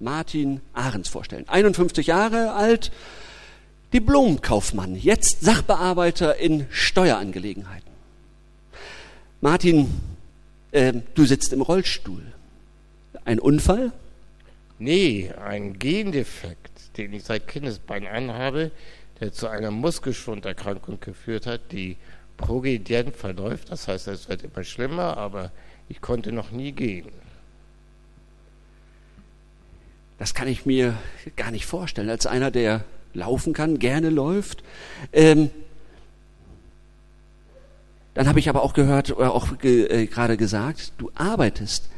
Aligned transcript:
Martin 0.00 0.60
Ahrens 0.72 1.08
vorstellen. 1.08 1.48
51 1.48 2.06
Jahre 2.06 2.52
alt, 2.52 2.92
Diplomkaufmann, 3.92 4.96
jetzt 4.96 5.40
Sachbearbeiter 5.40 6.36
in 6.36 6.66
Steuerangelegenheiten. 6.70 7.88
Martin, 9.40 9.88
äh, 10.72 10.92
du 11.14 11.24
sitzt 11.24 11.52
im 11.52 11.62
Rollstuhl. 11.62 12.22
Ein 13.24 13.38
Unfall? 13.38 13.92
Nee, 14.78 15.32
ein 15.44 15.78
Gendefekt, 15.78 16.96
den 16.96 17.12
ich 17.12 17.24
seit 17.24 17.48
Kindesbein 17.48 18.06
anhabe, 18.06 18.70
der 19.20 19.32
zu 19.32 19.48
einer 19.48 19.70
Muskelschwunderkrankung 19.70 21.00
geführt 21.00 21.46
hat, 21.46 21.72
die 21.72 21.96
progredient 22.36 23.16
verläuft. 23.16 23.70
Das 23.70 23.88
heißt, 23.88 24.08
es 24.08 24.28
wird 24.28 24.44
immer 24.44 24.64
schlimmer, 24.64 25.16
aber 25.16 25.50
ich 25.88 26.00
konnte 26.00 26.32
noch 26.32 26.50
nie 26.50 26.72
gehen. 26.72 27.08
Das 30.18 30.34
kann 30.34 30.48
ich 30.48 30.66
mir 30.66 30.96
gar 31.36 31.50
nicht 31.50 31.66
vorstellen, 31.66 32.10
als 32.10 32.26
einer, 32.26 32.50
der 32.50 32.84
laufen 33.14 33.52
kann, 33.52 33.78
gerne 33.78 34.10
läuft. 34.10 34.62
Ähm, 35.12 35.50
dann 38.14 38.26
habe 38.26 38.40
ich 38.40 38.48
aber 38.48 38.62
auch 38.62 38.74
gehört, 38.74 39.16
oder 39.16 39.32
auch 39.32 39.58
ge, 39.58 39.86
äh, 39.86 40.06
gerade 40.06 40.36
gesagt, 40.36 40.92
du 40.98 41.10
arbeitest. 41.14 41.88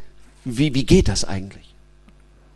Wie, 0.45 0.74
wie 0.74 0.84
geht 0.84 1.09
das 1.09 1.24
eigentlich? 1.24 1.74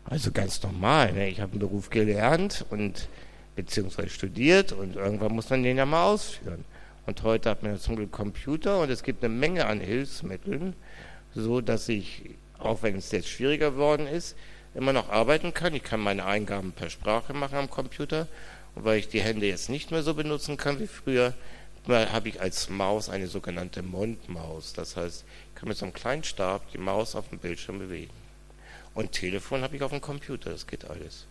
Also 0.04 0.32
ganz 0.32 0.62
normal. 0.62 1.12
Ne? 1.12 1.28
Ich 1.30 1.40
habe 1.40 1.52
einen 1.52 1.60
Beruf 1.60 1.88
gelernt 1.88 2.66
und 2.68 3.09
beziehungsweise 3.56 4.10
studiert 4.10 4.73
und 4.73 4.96
irgendwann 4.96 5.32
muss 5.32 5.48
man 5.48 5.62
den 5.62 5.78
ja 5.78 5.87
mal 5.87 6.04
ausführen. 6.04 6.65
Und 7.06 7.23
heute 7.23 7.51
hat 7.51 7.62
man 7.62 7.78
zum 7.78 7.96
Glück 7.96 8.12
Computer 8.12 8.80
und 8.80 8.90
es 8.90 9.02
gibt 9.02 9.24
eine 9.24 9.32
Menge 9.32 9.66
an 9.66 9.80
Hilfsmitteln, 9.80 10.74
so 11.34 11.60
dass 11.60 11.88
ich, 11.88 12.30
auch 12.59 12.82
wenn 12.82 12.96
es 12.96 13.10
jetzt 13.12 13.28
schwieriger 13.28 13.70
geworden 13.70 14.06
ist, 14.06 14.37
immer 14.74 14.92
noch 14.92 15.09
arbeiten 15.09 15.55
kann. 15.55 15.74
Ich 15.74 15.83
kann 15.83 16.01
meine 16.01 16.24
Eingaben 16.24 16.73
per 16.73 16.91
Sprache 16.91 17.32
machen 17.32 17.56
am 17.56 17.70
Computer. 17.70 18.27
Und 18.74 18.84
weil 18.84 18.98
ich 18.98 19.09
die 19.09 19.21
Hände 19.21 19.46
jetzt 19.46 19.68
nicht 19.68 19.90
mehr 19.90 20.02
so 20.02 20.15
benutzen 20.15 20.57
kann 20.57 20.80
wie 20.80 20.87
früher, 20.87 21.35
habe 21.87 22.29
ich 22.29 22.40
als 22.40 22.68
Maus 22.68 23.09
eine 23.09 23.29
sogenannte 23.29 23.82
Mundmaus. 23.82 24.73
Das 24.73 24.96
heißt, 24.96 25.24
ich 25.48 25.54
kann 25.60 25.68
mit 25.68 25.79
so 25.79 25.85
einem 25.85 25.95
kleinen 25.95 26.24
Stab 26.24 26.71
die 26.73 26.79
Maus 26.79 27.15
auf 27.15 27.29
dem 27.29 27.38
Bildschirm 27.38 27.79
bewegen. 27.79 28.13
Und 28.95 29.13
Telefon 29.13 29.63
habe 29.63 29.76
ich 29.76 29.82
auf 29.82 29.90
dem 29.90 30.01
Computer, 30.01 30.51
das 30.51 30.66
geht 30.66 30.85
alles. 30.85 31.26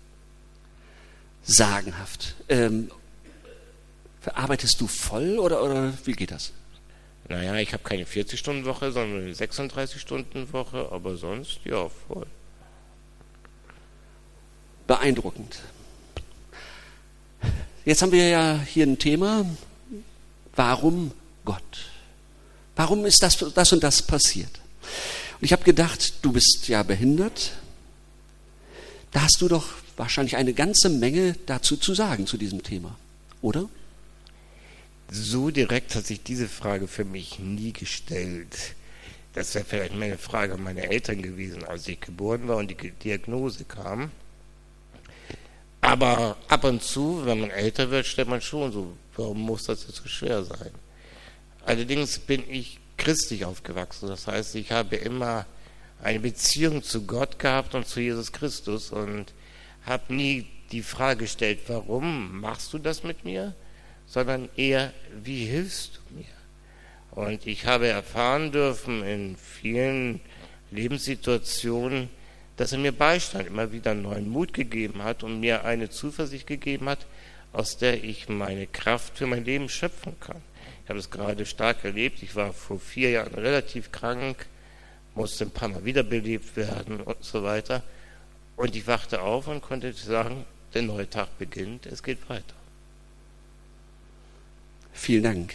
Sagenhaft. 1.44 2.36
Ähm, 2.50 2.92
arbeitest 4.26 4.80
du 4.80 4.88
voll 4.88 5.40
oder, 5.40 5.64
oder 5.64 5.94
wie 6.06 6.14
geht 6.14 6.32
das? 6.32 6.54
Naja, 7.30 7.56
ich 7.56 7.74
habe 7.74 7.84
keine 7.84 8.04
40-Stunden-Woche, 8.04 8.92
sondern 8.92 9.24
eine 9.24 9.34
36-Stunden-Woche, 9.34 10.90
aber 10.92 11.16
sonst 11.18 11.60
ja, 11.66 11.90
voll 12.08 12.28
beeindruckend. 14.88 15.60
Jetzt 17.86 18.02
haben 18.02 18.12
wir 18.12 18.30
ja 18.30 18.60
hier 18.66 18.86
ein 18.86 18.98
Thema. 18.98 19.46
Warum 20.56 21.12
Gott? 21.44 21.90
Warum 22.76 23.06
ist 23.06 23.22
das, 23.22 23.38
das 23.54 23.74
und 23.74 23.84
das 23.84 24.02
passiert? 24.02 24.62
Und 25.40 25.46
ich 25.46 25.52
habe 25.52 25.64
gedacht, 25.64 26.14
du 26.22 26.32
bist 26.32 26.68
ja 26.68 26.84
behindert. 26.84 27.54
Da 29.12 29.24
hast 29.24 29.42
du 29.42 29.48
doch 29.48 29.68
wahrscheinlich 29.98 30.38
eine 30.38 30.54
ganze 30.54 30.90
Menge 30.90 31.36
dazu 31.46 31.78
zu 31.78 31.94
sagen, 31.94 32.26
zu 32.26 32.38
diesem 32.38 32.64
Thema, 32.64 32.98
oder? 33.42 33.70
So 35.12 35.52
direkt 35.52 35.94
hat 35.94 36.08
sich 36.08 36.24
diese 36.24 36.48
Frage 36.50 36.88
für 36.88 37.06
mich 37.06 37.38
nie 37.38 37.74
gestellt. 37.74 38.76
Das 39.34 39.54
wäre 39.54 39.66
vielleicht 39.66 39.96
meine 39.96 40.18
Frage 40.18 40.54
an 40.54 40.64
meine 40.64 40.90
Eltern 40.90 41.22
gewesen, 41.22 41.64
als 41.64 41.88
ich 41.88 42.00
geboren 42.00 42.48
war 42.48 42.58
und 42.58 42.72
die 42.72 42.92
Diagnose 42.92 43.66
kam. 43.66 44.12
Aber 45.84 46.38
ab 46.48 46.64
und 46.64 46.82
zu, 46.82 47.26
wenn 47.26 47.42
man 47.42 47.50
älter 47.50 47.92
wird, 47.92 48.06
stellt 48.06 48.30
man 48.30 48.40
schon 48.40 48.72
so, 48.72 48.94
warum 49.18 49.42
muss 49.42 49.66
das 49.66 49.86
jetzt 49.86 49.98
so 49.98 50.08
schwer 50.08 50.42
sein? 50.46 50.72
Allerdings 51.66 52.20
bin 52.20 52.50
ich 52.50 52.80
christlich 52.96 53.44
aufgewachsen. 53.44 54.08
Das 54.08 54.26
heißt, 54.26 54.56
ich 54.56 54.72
habe 54.72 54.96
immer 54.96 55.46
eine 56.02 56.22
Beziehung 56.22 56.84
zu 56.84 57.06
Gott 57.06 57.38
gehabt 57.38 57.76
und 57.76 57.86
zu 57.86 58.00
Jesus 58.00 58.32
Christus 58.32 58.92
und 58.92 59.34
habe 59.86 60.14
nie 60.14 60.48
die 60.72 60.84
Frage 60.84 61.26
gestellt, 61.26 61.60
warum 61.68 62.40
machst 62.40 62.72
du 62.72 62.78
das 62.78 63.04
mit 63.04 63.26
mir, 63.26 63.54
sondern 64.08 64.48
eher, 64.56 64.94
wie 65.22 65.46
hilfst 65.46 66.00
du 66.10 66.16
mir? 66.16 66.26
Und 67.12 67.46
ich 67.46 67.66
habe 67.66 67.88
erfahren 67.88 68.54
dürfen 68.54 69.04
in 69.04 69.36
vielen 69.36 70.22
Lebenssituationen, 70.72 72.10
dass 72.58 72.72
er 72.72 72.78
mir 72.78 72.92
beistand, 72.92 73.48
immer 73.48 73.72
wieder 73.72 73.94
neuen 73.94 74.30
Mut 74.30 74.54
gegeben 74.54 75.04
hat 75.04 75.24
und 75.24 75.40
mir 75.40 75.66
eine 75.66 75.90
Zuversicht 75.90 76.48
gegeben 76.48 76.88
hat, 76.90 77.06
aus 77.52 77.78
der 77.78 78.04
ich 78.04 78.30
meine 78.30 78.68
Kraft 78.68 79.18
für 79.18 79.28
mein 79.28 79.46
Leben 79.46 79.70
schöpfen 79.70 80.20
kann. 80.20 80.42
Ich 80.84 80.90
habe 80.90 81.00
es 81.00 81.10
gerade 81.10 81.46
stark 81.46 81.84
erlebt. 81.84 82.22
Ich 82.24 82.36
war 82.36 82.52
vor 82.52 82.80
vier 82.80 83.12
Jahren 83.12 83.34
relativ 83.36 83.92
krank, 83.92 84.48
musste 85.16 85.46
ein 85.46 85.52
paar 85.52 85.70
Mal 85.70 85.86
wiederbelebt 85.86 86.56
werden 86.56 87.00
und 87.02 87.24
so 87.24 87.44
weiter. 87.44 87.84
Und 88.56 88.76
ich 88.76 88.86
wachte 88.86 89.22
auf 89.22 89.48
und 89.48 89.62
konnte 89.62 89.94
sagen, 89.94 90.46
der 90.74 90.82
neue 90.84 91.10
Tag 91.10 91.38
beginnt, 91.38 91.86
es 91.86 92.04
geht 92.04 92.30
weiter. 92.30 92.56
Vielen 94.94 95.24
Dank. 95.24 95.54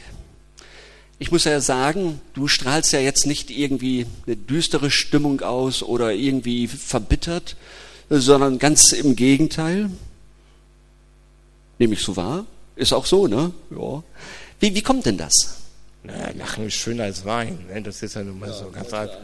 Ich 1.21 1.33
muss 1.33 1.45
ja 1.45 1.61
sagen, 1.61 2.21
du 2.35 2.47
strahlst 2.47 2.93
ja 2.93 3.01
jetzt 3.01 3.27
nicht 3.27 3.51
irgendwie 3.51 4.07
eine 4.27 4.37
düstere 4.37 4.91
Stimmung 4.91 5.41
aus 5.41 5.83
oder 5.83 6.13
irgendwie 6.13 6.69
verbittert, 6.69 7.57
sondern 8.09 8.59
ganz 8.59 8.93
im 8.93 9.17
Gegenteil. 9.17 9.91
Nehme 11.79 11.95
ich 11.95 12.03
so 12.03 12.17
wahr? 12.17 12.47
Ist 12.77 12.93
auch 12.93 13.07
so, 13.07 13.27
ne? 13.27 13.53
Ja. 13.71 14.03
Wie, 14.61 14.75
wie 14.75 14.83
kommt 14.83 15.07
denn 15.07 15.19
das? 15.19 15.59
Naja, 16.05 16.31
Lachen 16.37 16.67
ist 16.67 16.75
schöner 16.75 17.05
als 17.05 17.25
Wein. 17.25 17.59
Ne? 17.73 17.83
Das 17.83 18.03
ist 18.03 18.15
ja 18.15 18.23
nun 18.23 18.39
mal 18.39 18.49
ja, 18.49 18.53
so 18.53 18.71
ganz 18.71 18.93
einfach. 18.93 19.19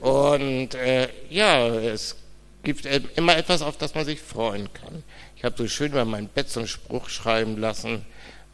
Und 0.00 0.74
äh, 0.74 1.08
ja, 1.30 1.68
es 1.68 2.16
gibt 2.62 2.86
äh, 2.86 3.00
immer 3.16 3.36
etwas, 3.36 3.62
auf 3.62 3.76
das 3.76 3.94
man 3.94 4.04
sich 4.04 4.20
freuen 4.20 4.72
kann. 4.72 5.02
Ich 5.36 5.44
habe 5.44 5.54
so 5.56 5.68
schön 5.68 5.92
bei 5.92 6.04
meinem 6.04 6.28
Bett 6.28 6.50
so 6.50 6.60
einen 6.60 6.68
Spruch 6.68 7.08
schreiben 7.08 7.58
lassen, 7.58 8.04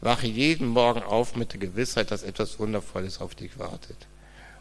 wache 0.05 0.27
jeden 0.27 0.67
Morgen 0.67 1.01
auf 1.01 1.35
mit 1.35 1.53
der 1.53 1.59
Gewissheit, 1.59 2.11
dass 2.11 2.21
etwas 2.21 2.59
Wundervolles 2.59 3.19
auf 3.19 3.33
dich 3.33 3.57
wartet. 3.57 3.97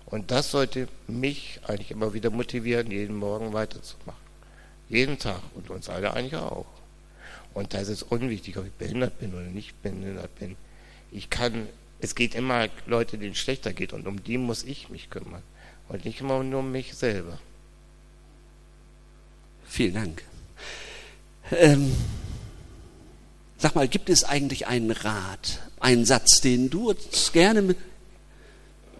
Und 0.07 0.31
das 0.31 0.51
sollte 0.51 0.89
mich 1.07 1.61
eigentlich 1.65 1.91
immer 1.91 2.15
wieder 2.15 2.31
motivieren, 2.31 2.91
jeden 2.91 3.17
Morgen 3.17 3.53
weiterzumachen. 3.53 4.25
Jeden 4.89 5.19
Tag 5.19 5.41
und 5.55 5.69
uns 5.69 5.91
alle 5.91 6.15
eigentlich 6.15 6.41
auch. 6.41 6.67
Und 7.53 7.75
da 7.75 7.79
ist 7.79 7.89
es 7.89 8.03
unwichtig, 8.03 8.57
ob 8.57 8.65
ich 8.65 8.73
behindert 8.73 9.19
bin 9.19 9.35
oder 9.35 9.43
nicht 9.43 9.81
behindert 9.83 10.35
bin. 10.39 10.57
Ich 11.13 11.29
kann, 11.29 11.69
es 12.01 12.15
geht 12.15 12.35
immer 12.35 12.69
Leute, 12.87 13.19
denen 13.19 13.33
es 13.33 13.39
schlechter 13.39 13.75
geht 13.75 13.93
und 13.93 14.07
um 14.07 14.25
die 14.25 14.39
muss 14.39 14.65
ich 14.65 14.89
mich 14.89 15.11
kümmern 15.11 15.43
und 15.89 16.07
nicht 16.07 16.23
immer 16.23 16.43
nur 16.43 16.61
um 16.61 16.73
mich 16.73 16.95
selber. 16.95 17.39
Vielen 19.67 19.95
Dank. 19.95 20.23
Ähm 21.53 21.95
Sag 23.65 23.77
mal, 23.77 23.89
gibt 23.89 24.11
es 24.11 24.25
eigentlich 24.25 24.67
einen 24.67 24.91
Rat, 24.91 25.63
einen 25.81 26.05
Satz, 26.05 26.43
den 26.43 26.69
du 26.69 26.91
uns 26.91 27.33
gerne 27.33 27.75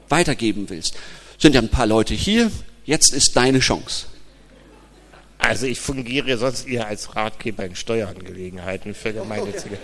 weitergeben 0.09 0.71
willst? 0.71 0.97
Sind 1.37 1.55
ja 1.55 1.61
ein 1.61 1.69
paar 1.69 1.85
Leute 1.87 2.15
hier, 2.15 2.51
jetzt 2.87 3.13
ist 3.13 3.37
deine 3.37 3.59
Chance. 3.59 4.07
Also 5.37 5.67
ich 5.67 5.79
fungiere 5.79 6.39
sonst 6.39 6.67
eher 6.67 6.87
als 6.87 7.15
Ratgeber 7.15 7.67
in 7.67 7.77
Steuerangelegenheiten 7.77 8.95
für 8.95 9.13
gemeinnützige 9.13 9.77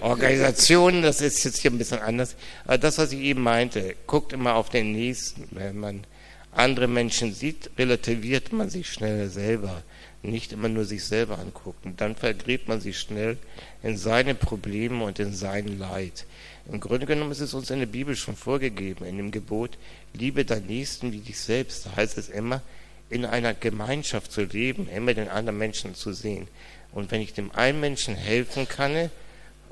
Organisationen. 0.00 1.02
Das 1.02 1.20
ist 1.20 1.44
jetzt 1.44 1.58
hier 1.58 1.70
ein 1.70 1.76
bisschen 1.76 2.00
anders. 2.00 2.34
Aber 2.64 2.78
das, 2.78 2.96
was 2.96 3.12
ich 3.12 3.20
eben 3.20 3.42
meinte, 3.42 3.96
guckt 4.06 4.32
immer 4.32 4.54
auf 4.54 4.70
den 4.70 4.92
Nächsten. 4.92 5.46
Wenn 5.50 5.78
man 5.78 6.06
andere 6.52 6.88
Menschen 6.88 7.34
sieht, 7.34 7.68
relativiert 7.76 8.50
man 8.50 8.70
sich 8.70 8.90
schnell 8.90 9.28
selber 9.28 9.82
nicht 10.22 10.52
immer 10.52 10.68
nur 10.68 10.84
sich 10.84 11.04
selber 11.04 11.38
angucken. 11.38 11.94
Dann 11.96 12.14
vergräbt 12.14 12.68
man 12.68 12.80
sich 12.80 12.98
schnell 12.98 13.38
in 13.82 13.96
seine 13.96 14.34
Probleme 14.34 15.04
und 15.04 15.18
in 15.18 15.34
sein 15.34 15.78
Leid. 15.78 16.26
Im 16.70 16.78
Grunde 16.78 17.06
genommen 17.06 17.32
ist 17.32 17.40
es 17.40 17.54
uns 17.54 17.70
in 17.70 17.80
der 17.80 17.86
Bibel 17.86 18.14
schon 18.14 18.36
vorgegeben, 18.36 19.04
in 19.04 19.16
dem 19.16 19.30
Gebot, 19.32 19.78
liebe 20.14 20.44
deinen 20.44 20.66
Nächsten 20.66 21.12
wie 21.12 21.18
dich 21.18 21.38
selbst. 21.40 21.86
Da 21.86 21.96
heißt 21.96 22.18
es 22.18 22.28
immer, 22.28 22.62
in 23.10 23.24
einer 23.24 23.52
Gemeinschaft 23.52 24.30
zu 24.30 24.42
leben, 24.42 24.88
immer 24.88 25.12
den 25.12 25.28
anderen 25.28 25.58
Menschen 25.58 25.94
zu 25.94 26.12
sehen. 26.12 26.46
Und 26.92 27.10
wenn 27.10 27.20
ich 27.20 27.34
dem 27.34 27.50
einen 27.52 27.80
Menschen 27.80 28.14
helfen 28.14 28.68
kann, 28.68 29.10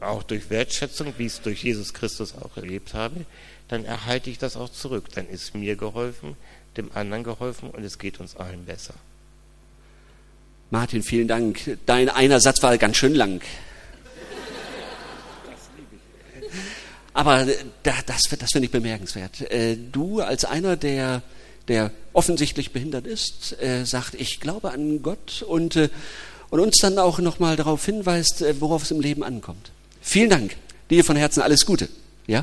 auch 0.01 0.23
durch 0.23 0.51
Wertschätzung, 0.51 1.15
wie 1.19 1.27
ich 1.27 1.35
es 1.35 1.43
durch 1.43 1.63
Jesus 1.63 1.95
Christus 1.95 2.35
auch 2.35 2.57
erlebt 2.57 2.95
habe, 2.95 3.25
dann 3.69 3.85
erhalte 3.85 4.31
ich 4.31 4.39
das 4.39 4.57
auch 4.57 4.71
zurück. 4.71 5.05
Dann 5.15 5.29
ist 5.29 5.55
mir 5.55 5.77
geholfen, 5.77 6.37
dem 6.77 6.91
anderen 6.93 7.23
geholfen 7.23 7.71
und 7.71 7.85
es 7.85 7.99
geht 7.99 8.19
uns 8.19 8.37
allen 8.37 8.65
besser. 8.65 8.95
Martin, 10.71 11.03
vielen 11.03 11.27
Dank. 11.27 11.79
Dein 11.85 12.09
einer 12.09 12.39
Satz 12.41 12.63
war 12.63 12.79
ganz 12.79 12.97
schön 12.97 13.15
lang. 13.17 13.41
Aber 17.13 17.45
das, 17.83 18.05
das 18.07 18.51
finde 18.53 18.67
ich 18.67 18.71
bemerkenswert. 18.71 19.41
Äh, 19.51 19.77
du 19.77 20.21
als 20.21 20.45
einer, 20.45 20.77
der, 20.77 21.23
der 21.67 21.91
offensichtlich 22.13 22.73
behindert 22.73 23.05
ist, 23.05 23.61
äh, 23.61 23.85
sagt, 23.85 24.15
ich 24.15 24.39
glaube 24.39 24.71
an 24.71 25.03
Gott 25.03 25.43
und, 25.43 25.75
äh, 25.75 25.89
und 26.51 26.61
uns 26.61 26.77
dann 26.77 26.99
auch 26.99 27.19
nochmal 27.19 27.57
darauf 27.57 27.85
hinweist, 27.85 28.43
äh, 28.43 28.61
worauf 28.61 28.85
es 28.85 28.93
im 28.93 29.01
Leben 29.01 29.25
ankommt. 29.25 29.73
Vielen 30.01 30.31
Dank. 30.31 30.55
Dir 30.89 31.05
von 31.05 31.17
Herzen 31.17 31.43
alles 31.43 31.67
Gute. 31.67 31.89
Ja? 32.29 32.43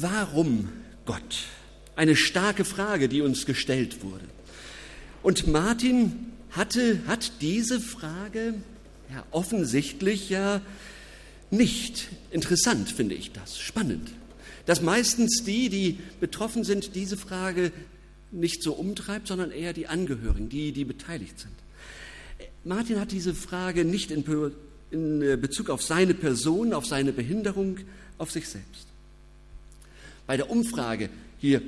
Warum 0.00 0.68
Gott? 1.04 1.44
Eine 1.94 2.16
starke 2.16 2.64
Frage, 2.64 3.08
die 3.08 3.20
uns 3.20 3.44
gestellt 3.44 4.02
wurde. 4.02 4.24
Und 5.22 5.46
Martin 5.46 6.32
hatte, 6.50 7.00
hat 7.06 7.32
diese 7.42 7.80
Frage 7.80 8.54
ja, 9.12 9.24
offensichtlich 9.30 10.30
ja 10.30 10.62
nicht. 11.50 12.08
Interessant 12.30 12.90
finde 12.90 13.14
ich 13.14 13.32
das, 13.32 13.58
spannend. 13.58 14.12
Dass 14.64 14.80
meistens 14.80 15.44
die, 15.44 15.68
die 15.68 15.98
betroffen 16.20 16.64
sind, 16.64 16.94
diese 16.94 17.16
Frage 17.16 17.72
nicht 18.30 18.62
so 18.62 18.72
umtreibt, 18.72 19.28
sondern 19.28 19.50
eher 19.50 19.72
die 19.72 19.86
Angehörigen, 19.86 20.48
die, 20.48 20.72
die 20.72 20.84
beteiligt 20.84 21.38
sind. 21.38 21.52
Martin 22.64 23.00
hat 23.00 23.12
diese 23.12 23.34
Frage 23.34 23.84
nicht 23.84 24.10
in, 24.10 24.24
in 24.90 25.40
Bezug 25.40 25.68
auf 25.68 25.82
seine 25.82 26.14
Person, 26.14 26.72
auf 26.72 26.86
seine 26.86 27.12
Behinderung, 27.12 27.78
auf 28.16 28.30
sich 28.30 28.48
selbst. 28.48 28.89
Bei 30.30 30.36
der 30.36 30.48
Umfrage 30.48 31.10
hier 31.38 31.60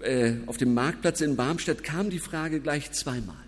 äh, 0.00 0.34
auf 0.44 0.58
dem 0.58 0.74
Marktplatz 0.74 1.22
in 1.22 1.36
Barmstedt 1.36 1.82
kam 1.82 2.10
die 2.10 2.18
Frage 2.18 2.60
gleich 2.60 2.92
zweimal. 2.92 3.42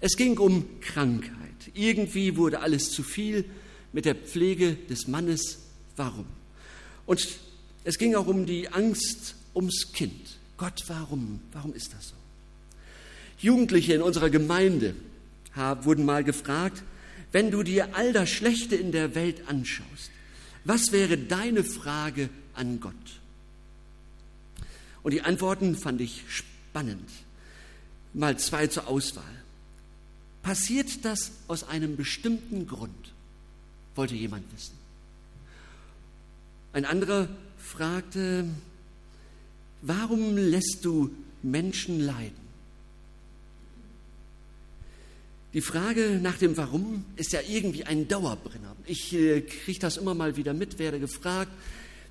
Es 0.00 0.16
ging 0.16 0.38
um 0.38 0.80
Krankheit. 0.80 1.34
Irgendwie 1.74 2.38
wurde 2.38 2.60
alles 2.60 2.90
zu 2.90 3.02
viel 3.02 3.44
mit 3.92 4.06
der 4.06 4.14
Pflege 4.14 4.76
des 4.88 5.08
Mannes. 5.08 5.58
Warum? 5.94 6.24
Und 7.04 7.28
es 7.84 7.98
ging 7.98 8.14
auch 8.14 8.28
um 8.28 8.46
die 8.46 8.70
Angst 8.70 9.34
ums 9.54 9.92
Kind. 9.92 10.38
Gott, 10.56 10.82
warum? 10.86 11.42
Warum 11.52 11.74
ist 11.74 11.92
das 11.92 12.08
so? 12.08 12.14
Jugendliche 13.40 13.92
in 13.92 14.00
unserer 14.00 14.30
Gemeinde 14.30 14.94
wurden 15.82 16.06
mal 16.06 16.24
gefragt, 16.24 16.82
wenn 17.30 17.50
du 17.50 17.62
dir 17.62 17.94
all 17.94 18.14
das 18.14 18.30
Schlechte 18.30 18.74
in 18.74 18.90
der 18.90 19.14
Welt 19.14 19.48
anschaust, 19.48 20.10
was 20.64 20.92
wäre 20.92 21.18
deine 21.18 21.62
Frage 21.62 22.30
an 22.54 22.80
Gott? 22.80 23.19
Und 25.02 25.12
die 25.12 25.22
Antworten 25.22 25.76
fand 25.76 26.00
ich 26.00 26.24
spannend. 26.28 27.08
Mal 28.12 28.38
zwei 28.38 28.66
zur 28.66 28.88
Auswahl. 28.88 29.24
Passiert 30.42 31.04
das 31.04 31.32
aus 31.48 31.64
einem 31.64 31.96
bestimmten 31.96 32.66
Grund? 32.66 33.12
Wollte 33.94 34.14
jemand 34.14 34.44
wissen. 34.54 34.74
Ein 36.72 36.84
anderer 36.84 37.28
fragte, 37.58 38.46
warum 39.82 40.36
lässt 40.36 40.84
du 40.84 41.10
Menschen 41.42 42.00
leiden? 42.00 42.40
Die 45.52 45.60
Frage 45.60 46.20
nach 46.22 46.38
dem 46.38 46.56
Warum 46.56 47.04
ist 47.16 47.32
ja 47.32 47.40
irgendwie 47.46 47.84
ein 47.84 48.06
Dauerbrenner. 48.06 48.76
Ich 48.86 49.12
äh, 49.12 49.40
kriege 49.40 49.80
das 49.80 49.96
immer 49.96 50.14
mal 50.14 50.36
wieder 50.36 50.54
mit, 50.54 50.78
werde 50.78 51.00
gefragt. 51.00 51.50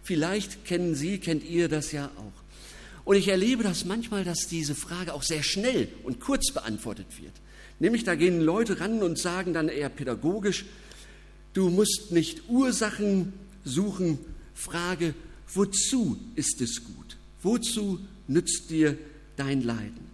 Vielleicht 0.03 0.65
kennen 0.65 0.93
Sie, 0.93 1.19
kennt 1.19 1.45
ihr 1.45 1.69
das 1.69 1.93
ja 1.93 2.11
auch. 2.17 2.38
Und 3.09 3.15
ich 3.15 3.27
erlebe 3.27 3.63
das 3.63 3.85
manchmal, 3.85 4.23
dass 4.23 4.45
diese 4.45 4.75
Frage 4.75 5.15
auch 5.15 5.23
sehr 5.23 5.41
schnell 5.41 5.87
und 6.03 6.19
kurz 6.19 6.53
beantwortet 6.53 7.07
wird. 7.19 7.33
Nämlich 7.79 8.03
da 8.03 8.13
gehen 8.13 8.39
Leute 8.39 8.79
ran 8.81 9.01
und 9.01 9.17
sagen 9.17 9.51
dann 9.51 9.67
eher 9.67 9.89
pädagogisch, 9.89 10.65
du 11.53 11.71
musst 11.71 12.11
nicht 12.11 12.49
Ursachen 12.49 13.33
suchen, 13.65 14.19
frage, 14.53 15.15
wozu 15.51 16.19
ist 16.35 16.61
es 16.61 16.83
gut? 16.83 17.17
Wozu 17.41 17.99
nützt 18.27 18.69
dir 18.69 18.95
dein 19.37 19.63
Leiden? 19.63 20.07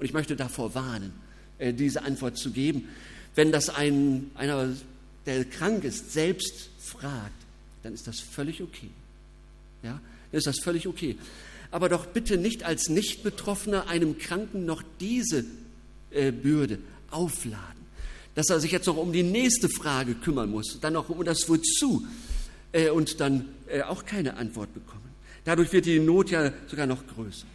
Und 0.00 0.06
ich 0.06 0.12
möchte 0.12 0.34
davor 0.34 0.74
warnen, 0.74 1.12
äh, 1.58 1.72
diese 1.72 2.02
Antwort 2.02 2.36
zu 2.36 2.50
geben. 2.50 2.88
Wenn 3.36 3.52
das 3.52 3.68
ein, 3.68 4.32
einer, 4.34 4.74
der 5.24 5.44
krank 5.44 5.84
ist, 5.84 6.12
selbst 6.12 6.70
fragt, 6.80 7.44
dann 7.84 7.94
ist 7.94 8.08
das 8.08 8.18
völlig 8.18 8.60
okay. 8.60 8.90
Ja? 9.84 10.00
Ist 10.34 10.46
das 10.46 10.58
völlig 10.60 10.86
okay 10.86 11.16
aber 11.74 11.88
doch 11.88 12.06
bitte 12.06 12.36
nicht 12.38 12.62
als 12.62 12.88
Nichtbetroffener 12.88 13.88
einem 13.88 14.16
Kranken 14.16 14.64
noch 14.64 14.84
diese 15.00 15.44
äh, 16.12 16.30
Bürde 16.30 16.78
aufladen, 17.10 17.82
dass 18.36 18.48
er 18.48 18.60
sich 18.60 18.70
jetzt 18.70 18.86
noch 18.86 18.96
um 18.96 19.12
die 19.12 19.24
nächste 19.24 19.68
Frage 19.68 20.14
kümmern 20.14 20.52
muss, 20.52 20.78
dann 20.80 20.92
noch 20.92 21.08
um 21.08 21.24
das 21.24 21.48
Wozu 21.48 22.06
äh, 22.70 22.90
und 22.90 23.18
dann 23.18 23.46
äh, 23.66 23.82
auch 23.82 24.04
keine 24.04 24.36
Antwort 24.36 24.72
bekommen. 24.72 25.10
Dadurch 25.44 25.72
wird 25.72 25.86
die 25.86 25.98
Not 25.98 26.30
ja 26.30 26.52
sogar 26.68 26.86
noch 26.86 27.04
größer. 27.08 27.48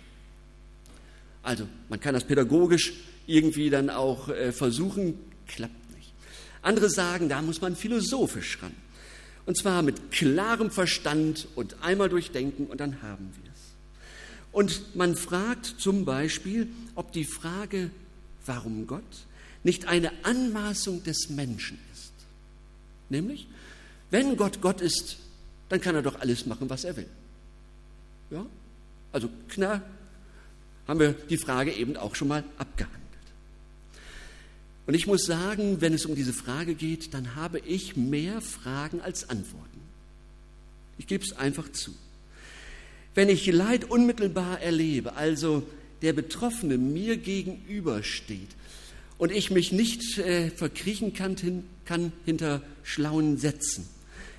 Also, 1.41 1.69
man 1.87 2.01
kann 2.01 2.13
das 2.13 2.25
pädagogisch 2.25 2.95
irgendwie 3.25 3.69
dann 3.69 3.89
auch 3.89 4.27
äh, 4.27 4.51
versuchen, 4.51 5.17
klappt 5.47 5.95
nicht. 5.95 6.11
Andere 6.61 6.89
sagen, 6.89 7.29
da 7.29 7.41
muss 7.41 7.61
man 7.61 7.73
philosophisch 7.73 8.61
ran. 8.61 8.73
Und 9.49 9.57
zwar 9.57 9.81
mit 9.81 10.11
klarem 10.11 10.69
Verstand 10.69 11.47
und 11.55 11.81
einmal 11.81 12.07
durchdenken 12.07 12.67
und 12.67 12.79
dann 12.79 13.01
haben 13.01 13.33
wir. 13.41 13.49
Und 14.51 14.95
man 14.95 15.15
fragt 15.15 15.65
zum 15.65 16.05
Beispiel, 16.05 16.67
ob 16.93 17.11
die 17.13 17.25
Frage, 17.25 17.89
warum 18.45 18.85
Gott, 18.85 19.01
nicht 19.63 19.87
eine 19.87 20.11
Anmaßung 20.23 21.01
des 21.01 21.29
Menschen 21.29 21.79
ist. 21.91 22.13
Nämlich, 23.09 23.47
wenn 24.11 24.37
Gott 24.37 24.61
Gott 24.61 24.81
ist, 24.81 25.17
dann 25.69 25.81
kann 25.81 25.95
er 25.95 26.03
doch 26.03 26.19
alles 26.19 26.45
machen, 26.45 26.69
was 26.69 26.83
er 26.83 26.95
will. 26.95 27.09
Ja? 28.29 28.45
Also 29.11 29.31
klar, 29.47 29.81
haben 30.87 30.99
wir 30.99 31.13
die 31.13 31.37
Frage 31.39 31.73
eben 31.73 31.97
auch 31.97 32.13
schon 32.13 32.27
mal 32.27 32.43
abgehandelt. 32.59 32.98
Und 34.89 34.95
ich 34.95 35.05
muss 35.05 35.27
sagen, 35.27 35.81
wenn 35.81 35.93
es 35.93 36.07
um 36.07 36.15
diese 36.15 36.33
Frage 36.33 36.73
geht, 36.73 37.13
dann 37.13 37.35
habe 37.35 37.59
ich 37.59 37.95
mehr 37.95 38.41
Fragen 38.41 39.01
als 39.01 39.29
Antworten. 39.29 39.81
Ich 40.97 41.05
gebe 41.05 41.23
es 41.23 41.33
einfach 41.33 41.71
zu. 41.71 41.93
Wenn 43.13 43.29
ich 43.29 43.45
Leid 43.45 43.85
unmittelbar 43.85 44.61
erlebe, 44.61 45.13
also 45.13 45.61
der 46.01 46.13
Betroffene 46.13 46.79
mir 46.79 47.17
gegenübersteht 47.17 48.49
und 49.19 49.31
ich 49.31 49.51
mich 49.51 49.71
nicht 49.71 50.17
äh, 50.17 50.49
verkriechen 50.49 51.13
kann, 51.13 51.37
hin, 51.37 51.65
kann 51.85 52.11
hinter 52.25 52.63
schlauen 52.81 53.37
Sätzen, 53.37 53.87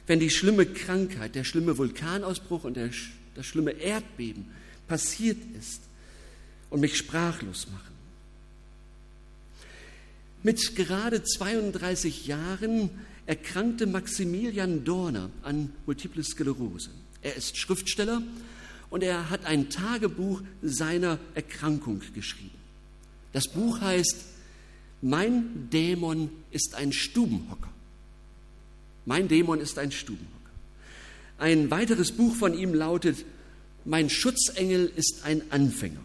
wenn 0.09 0.19
die 0.19 0.30
schlimme 0.30 0.66
Krankheit, 0.66 1.37
der 1.37 1.45
schlimme 1.45 1.78
Vulkanausbruch 1.78 2.64
und 2.64 2.76
der, 2.76 2.90
das 3.37 3.47
schlimme 3.47 3.71
Erdbeben 3.71 4.47
passiert 4.88 5.38
ist 5.57 5.83
und 6.71 6.80
mich 6.80 6.97
sprachlos 6.97 7.69
machen. 7.71 7.89
Mit 10.42 10.75
gerade 10.75 11.23
32 11.23 12.26
Jahren 12.26 12.90
erkrankte 13.26 13.87
Maximilian 13.87 14.85
Dorner 14.85 15.30
an 15.42 15.73
Multiple 15.87 16.25
Sklerose. 16.25 16.90
Er 17.23 17.37
ist 17.37 17.59
Schriftsteller 17.59 18.23
und 18.88 19.02
er 19.02 19.28
hat 19.28 19.44
ein 19.44 19.68
Tagebuch 19.68 20.40
seiner 20.62 21.18
Erkrankung 21.35 22.00
geschrieben. 22.14 22.59
Das 23.32 23.49
Buch 23.49 23.80
heißt 23.80 24.16
Mein 25.02 25.68
Dämon 25.70 26.30
ist 26.50 26.75
ein 26.75 26.92
Stubenhocker. 26.92 27.70
Mein 29.04 29.28
Dämon 29.28 29.61
ist 29.61 29.78
ein 29.78 29.92
Stubenhocker. 29.92 30.30
Ein 31.38 31.70
weiteres 31.70 32.12
Buch 32.12 32.35
von 32.35 32.59
ihm 32.59 32.75
lautet 32.75 33.25
Mein 33.85 34.09
Schutzengel 34.09 34.90
ist 34.97 35.25
ein 35.25 35.42
Anfänger. 35.50 36.00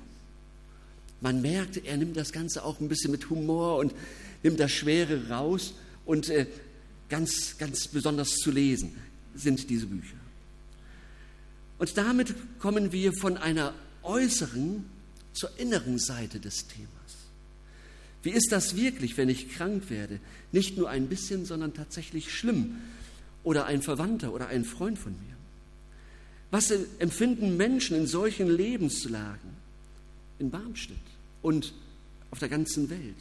Man 1.26 1.42
merkt, 1.42 1.84
er 1.84 1.98
nimmt 1.98 2.16
das 2.16 2.32
Ganze 2.32 2.64
auch 2.64 2.80
ein 2.80 2.88
bisschen 2.88 3.10
mit 3.10 3.32
Humor 3.32 3.80
und 3.80 3.96
nimmt 4.44 4.60
das 4.60 4.72
Schwere 4.72 5.28
raus 5.28 5.74
und 6.06 6.30
äh, 6.30 6.46
ganz, 7.10 7.58
ganz 7.58 7.88
besonders 7.88 8.36
zu 8.36 8.52
lesen 8.52 8.96
sind 9.34 9.72
diese 9.72 9.88
Bücher. 9.88 10.18
Und 11.80 11.98
damit 11.98 12.36
kommen 12.60 12.92
wir 12.92 13.12
von 13.12 13.38
einer 13.38 13.74
äußeren 14.04 14.86
zur 15.34 15.50
inneren 15.58 15.98
Seite 15.98 16.40
des 16.40 16.68
Themas. 16.68 16.92
Wie 18.22 18.30
ist 18.30 18.52
das 18.52 18.76
wirklich, 18.76 19.18
wenn 19.18 19.28
ich 19.28 19.50
krank 19.50 19.90
werde? 19.90 20.20
Nicht 20.52 20.78
nur 20.78 20.92
ein 20.92 21.08
bisschen, 21.08 21.44
sondern 21.44 21.74
tatsächlich 21.74 22.32
schlimm. 22.32 22.78
Oder 23.44 23.66
ein 23.66 23.82
Verwandter 23.82 24.32
oder 24.32 24.50
ein 24.50 24.64
Freund 24.64 25.00
von 25.00 25.14
mir. 25.14 25.36
Was 26.52 26.70
empfinden 27.00 27.58
Menschen 27.58 27.98
in 27.98 28.06
solchen 28.06 28.48
Lebenslagen 28.48 29.56
in 30.38 30.52
Barmstedt 30.52 31.15
und 31.46 31.74
auf 32.32 32.40
der 32.40 32.50
ganzen 32.50 32.90
Welt? 32.90 33.16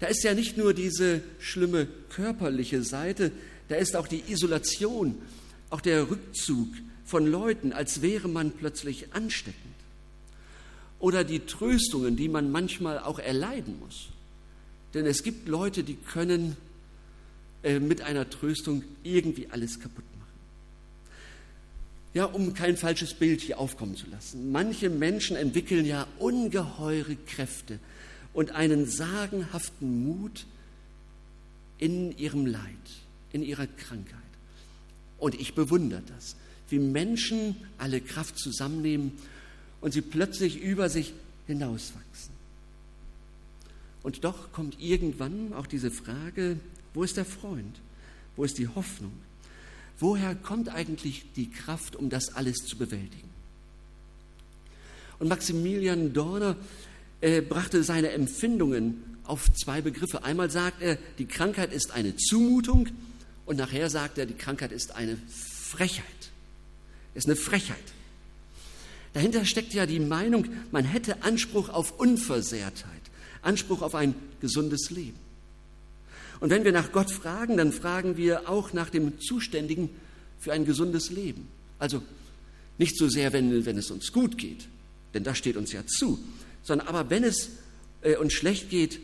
Da 0.00 0.08
ist 0.08 0.24
ja 0.24 0.34
nicht 0.34 0.56
nur 0.56 0.74
diese 0.74 1.22
schlimme 1.38 1.86
körperliche 2.10 2.82
Seite, 2.82 3.30
da 3.68 3.76
ist 3.76 3.96
auch 3.96 4.08
die 4.08 4.22
Isolation 4.28 5.14
auch 5.70 5.80
der 5.80 6.10
Rückzug 6.10 6.68
von 7.04 7.26
Leuten, 7.26 7.72
als 7.72 8.02
wäre 8.02 8.28
man 8.28 8.52
plötzlich 8.52 9.12
ansteckend. 9.12 9.56
Oder 10.98 11.24
die 11.24 11.40
Tröstungen, 11.40 12.16
die 12.16 12.28
man 12.28 12.50
manchmal 12.50 12.98
auch 12.98 13.18
erleiden 13.18 13.78
muss. 13.78 14.08
Denn 14.94 15.06
es 15.06 15.22
gibt 15.22 15.46
Leute, 15.46 15.84
die 15.84 15.94
können 15.94 16.56
äh, 17.62 17.78
mit 17.78 18.00
einer 18.02 18.28
Tröstung 18.28 18.82
irgendwie 19.04 19.48
alles 19.50 19.78
kaputt 19.78 20.04
machen. 20.04 20.17
Ja, 22.14 22.24
um 22.24 22.54
kein 22.54 22.76
falsches 22.76 23.14
Bild 23.14 23.40
hier 23.40 23.58
aufkommen 23.58 23.96
zu 23.96 24.06
lassen. 24.08 24.50
Manche 24.50 24.90
Menschen 24.90 25.36
entwickeln 25.36 25.84
ja 25.84 26.06
ungeheure 26.18 27.16
Kräfte 27.16 27.78
und 28.32 28.52
einen 28.52 28.86
sagenhaften 28.86 30.04
Mut 30.04 30.46
in 31.78 32.16
ihrem 32.16 32.46
Leid, 32.46 32.62
in 33.32 33.42
ihrer 33.42 33.66
Krankheit. 33.66 34.18
Und 35.18 35.34
ich 35.34 35.54
bewundere 35.54 36.02
das, 36.16 36.36
wie 36.68 36.78
Menschen 36.78 37.56
alle 37.76 38.00
Kraft 38.00 38.38
zusammennehmen 38.38 39.12
und 39.80 39.92
sie 39.92 40.02
plötzlich 40.02 40.60
über 40.60 40.88
sich 40.88 41.12
hinauswachsen. 41.46 42.32
Und 44.02 44.24
doch 44.24 44.52
kommt 44.52 44.80
irgendwann 44.80 45.52
auch 45.52 45.66
diese 45.66 45.90
Frage, 45.90 46.58
wo 46.94 47.02
ist 47.02 47.16
der 47.16 47.24
Freund? 47.24 47.80
Wo 48.36 48.44
ist 48.44 48.58
die 48.58 48.68
Hoffnung? 48.68 49.12
Woher 49.98 50.34
kommt 50.34 50.68
eigentlich 50.68 51.24
die 51.34 51.50
Kraft, 51.50 51.96
um 51.96 52.08
das 52.08 52.34
alles 52.34 52.58
zu 52.58 52.76
bewältigen? 52.76 53.28
Und 55.18 55.28
Maximilian 55.28 56.12
Dorner 56.12 56.56
äh, 57.20 57.40
brachte 57.40 57.82
seine 57.82 58.10
Empfindungen 58.10 59.18
auf 59.24 59.52
zwei 59.52 59.80
Begriffe. 59.80 60.22
Einmal 60.22 60.50
sagt 60.50 60.80
er, 60.80 60.96
die 61.18 61.26
Krankheit 61.26 61.72
ist 61.72 61.90
eine 61.90 62.16
Zumutung 62.16 62.88
und 63.44 63.56
nachher 63.56 63.90
sagt 63.90 64.18
er, 64.18 64.26
die 64.26 64.34
Krankheit 64.34 64.72
ist 64.72 64.94
eine 64.94 65.18
Frechheit. 65.28 66.04
Ist 67.14 67.26
eine 67.26 67.36
Frechheit. 67.36 67.76
Dahinter 69.14 69.44
steckt 69.44 69.74
ja 69.74 69.86
die 69.86 70.00
Meinung, 70.00 70.46
man 70.70 70.84
hätte 70.84 71.22
Anspruch 71.24 71.70
auf 71.70 71.98
Unversehrtheit, 71.98 73.02
Anspruch 73.42 73.82
auf 73.82 73.94
ein 73.94 74.14
gesundes 74.40 74.90
Leben. 74.90 75.18
Und 76.40 76.50
wenn 76.50 76.64
wir 76.64 76.72
nach 76.72 76.92
Gott 76.92 77.10
fragen, 77.10 77.56
dann 77.56 77.72
fragen 77.72 78.16
wir 78.16 78.48
auch 78.48 78.72
nach 78.72 78.90
dem 78.90 79.20
Zuständigen 79.20 79.90
für 80.38 80.52
ein 80.52 80.64
gesundes 80.64 81.10
Leben. 81.10 81.48
Also 81.78 82.02
nicht 82.78 82.96
so 82.96 83.08
sehr, 83.08 83.32
wenn, 83.32 83.66
wenn 83.66 83.76
es 83.76 83.90
uns 83.90 84.12
gut 84.12 84.38
geht, 84.38 84.68
denn 85.14 85.24
das 85.24 85.38
steht 85.38 85.56
uns 85.56 85.72
ja 85.72 85.84
zu, 85.86 86.18
sondern 86.62 86.86
aber 86.86 87.10
wenn 87.10 87.24
es 87.24 87.50
äh, 88.02 88.16
uns 88.16 88.32
schlecht 88.32 88.70
geht, 88.70 89.00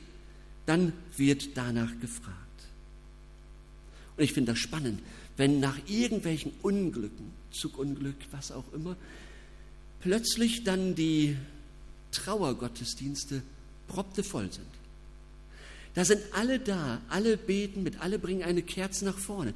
dann 0.66 0.92
wird 1.16 1.56
danach 1.56 1.98
gefragt. 2.00 2.38
Und 4.16 4.22
ich 4.22 4.32
finde 4.32 4.52
das 4.52 4.60
spannend, 4.60 5.00
wenn 5.36 5.60
nach 5.60 5.78
irgendwelchen 5.88 6.52
Unglücken, 6.62 7.32
Zugunglück, 7.50 8.16
was 8.30 8.52
auch 8.52 8.72
immer, 8.72 8.96
plötzlich 10.00 10.64
dann 10.64 10.94
die 10.94 11.36
Trauergottesdienste 12.12 13.42
voll 14.22 14.52
sind. 14.52 14.66
Da 15.94 16.04
sind 16.04 16.20
alle 16.32 16.58
da, 16.58 17.00
alle 17.08 17.36
beten 17.36 17.82
mit, 17.84 18.00
alle 18.00 18.18
bringen 18.18 18.42
eine 18.42 18.62
Kerze 18.62 19.04
nach 19.04 19.18
vorne. 19.18 19.54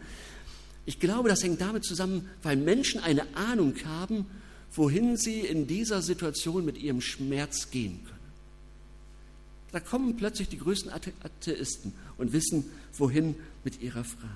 Ich 0.86 1.00
glaube, 1.00 1.28
das 1.28 1.42
hängt 1.42 1.60
damit 1.60 1.84
zusammen, 1.84 2.28
weil 2.42 2.56
Menschen 2.56 3.00
eine 3.00 3.36
Ahnung 3.36 3.74
haben, 3.84 4.26
wohin 4.72 5.16
sie 5.16 5.40
in 5.40 5.66
dieser 5.66 6.00
Situation 6.00 6.64
mit 6.64 6.78
ihrem 6.78 7.00
Schmerz 7.00 7.70
gehen 7.70 8.04
können. 8.04 8.18
Da 9.72 9.80
kommen 9.80 10.16
plötzlich 10.16 10.48
die 10.48 10.58
größten 10.58 10.90
Atheisten 10.90 11.92
und 12.16 12.32
wissen, 12.32 12.64
wohin 12.96 13.34
mit 13.64 13.82
ihrer 13.82 14.04
Frage. 14.04 14.32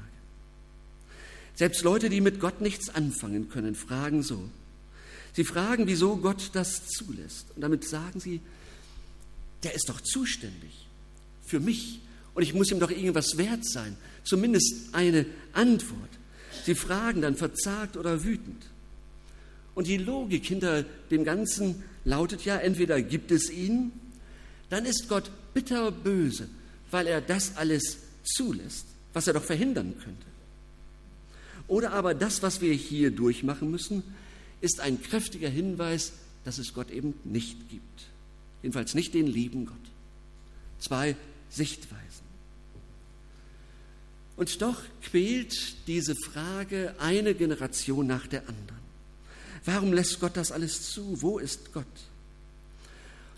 Selbst 1.54 1.82
Leute, 1.82 2.10
die 2.10 2.20
mit 2.20 2.40
Gott 2.40 2.60
nichts 2.60 2.90
anfangen 2.90 3.48
können, 3.48 3.74
fragen 3.74 4.22
so. 4.22 4.50
Sie 5.34 5.44
fragen, 5.44 5.86
wieso 5.86 6.16
Gott 6.16 6.50
das 6.52 6.86
zulässt. 6.88 7.46
Und 7.54 7.62
damit 7.62 7.88
sagen 7.88 8.20
sie, 8.20 8.40
der 9.62 9.74
ist 9.74 9.88
doch 9.88 10.00
zuständig 10.00 10.86
für 11.44 11.60
mich. 11.60 12.00
Und 12.34 12.42
ich 12.42 12.54
muss 12.54 12.70
ihm 12.70 12.80
doch 12.80 12.90
irgendwas 12.90 13.36
wert 13.36 13.64
sein. 13.64 13.96
Zumindest 14.24 14.94
eine 14.94 15.26
Antwort. 15.52 16.10
Sie 16.64 16.74
fragen 16.74 17.22
dann 17.22 17.36
verzagt 17.36 17.96
oder 17.96 18.24
wütend. 18.24 18.64
Und 19.74 19.86
die 19.86 19.96
Logik 19.96 20.44
hinter 20.44 20.84
dem 21.10 21.24
Ganzen 21.24 21.82
lautet 22.04 22.44
ja, 22.44 22.56
entweder 22.56 23.00
gibt 23.00 23.30
es 23.30 23.50
ihn, 23.50 23.92
dann 24.70 24.84
ist 24.84 25.08
Gott 25.08 25.30
bitterböse, 25.54 26.48
weil 26.90 27.06
er 27.06 27.20
das 27.20 27.56
alles 27.56 27.98
zulässt, 28.22 28.86
was 29.12 29.26
er 29.26 29.34
doch 29.34 29.44
verhindern 29.44 29.94
könnte. 30.02 30.26
Oder 31.68 31.92
aber 31.92 32.14
das, 32.14 32.42
was 32.42 32.60
wir 32.60 32.72
hier 32.72 33.10
durchmachen 33.10 33.70
müssen, 33.70 34.02
ist 34.60 34.80
ein 34.80 35.02
kräftiger 35.02 35.48
Hinweis, 35.48 36.12
dass 36.44 36.58
es 36.58 36.74
Gott 36.74 36.90
eben 36.90 37.14
nicht 37.24 37.68
gibt. 37.70 38.08
Jedenfalls 38.62 38.94
nicht 38.94 39.14
den 39.14 39.26
lieben 39.26 39.66
Gott. 39.66 39.76
Zwei 40.78 41.16
Sichtweisen. 41.52 42.02
Und 44.36 44.60
doch 44.62 44.82
quält 45.02 45.86
diese 45.86 46.16
Frage 46.16 46.94
eine 46.98 47.34
Generation 47.34 48.06
nach 48.06 48.26
der 48.26 48.40
anderen. 48.40 48.82
Warum 49.64 49.92
lässt 49.92 50.18
Gott 50.18 50.36
das 50.36 50.50
alles 50.50 50.90
zu? 50.90 51.22
Wo 51.22 51.38
ist 51.38 51.72
Gott? 51.72 51.86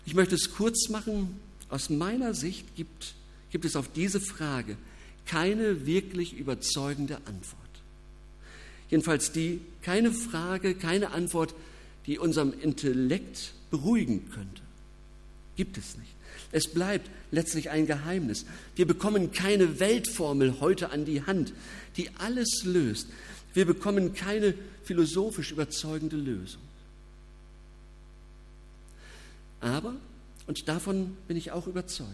Ich 0.05 0.15
möchte 0.15 0.35
es 0.35 0.53
kurz 0.53 0.89
machen. 0.89 1.39
Aus 1.69 1.89
meiner 1.89 2.33
Sicht 2.33 2.75
gibt, 2.75 3.15
gibt 3.51 3.65
es 3.65 3.75
auf 3.75 3.91
diese 3.91 4.19
Frage 4.19 4.77
keine 5.25 5.85
wirklich 5.85 6.33
überzeugende 6.33 7.17
Antwort. 7.25 7.61
Jedenfalls 8.89 9.31
die, 9.31 9.59
keine 9.81 10.11
Frage, 10.11 10.75
keine 10.75 11.11
Antwort, 11.11 11.55
die 12.05 12.19
unserem 12.19 12.53
Intellekt 12.59 13.53
beruhigen 13.71 14.29
könnte. 14.29 14.61
Gibt 15.55 15.77
es 15.77 15.97
nicht. 15.97 16.14
Es 16.55 16.69
bleibt 16.69 17.09
letztlich 17.31 17.69
ein 17.69 17.85
Geheimnis. 17.85 18.45
Wir 18.77 18.87
bekommen 18.87 19.33
keine 19.33 19.81
Weltformel 19.81 20.61
heute 20.61 20.89
an 20.89 21.03
die 21.03 21.21
Hand, 21.21 21.51
die 21.97 22.09
alles 22.17 22.63
löst. 22.63 23.09
Wir 23.53 23.65
bekommen 23.65 24.13
keine 24.13 24.53
philosophisch 24.85 25.51
überzeugende 25.51 26.15
Lösung. 26.15 26.61
Aber, 29.59 29.95
und 30.47 30.69
davon 30.69 31.17
bin 31.27 31.35
ich 31.35 31.51
auch 31.51 31.67
überzeugt, 31.67 32.09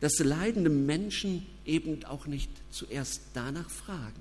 dass 0.00 0.18
leidende 0.18 0.70
Menschen 0.70 1.46
eben 1.64 2.04
auch 2.06 2.26
nicht 2.26 2.50
zuerst 2.72 3.20
danach 3.34 3.70
fragen, 3.70 4.20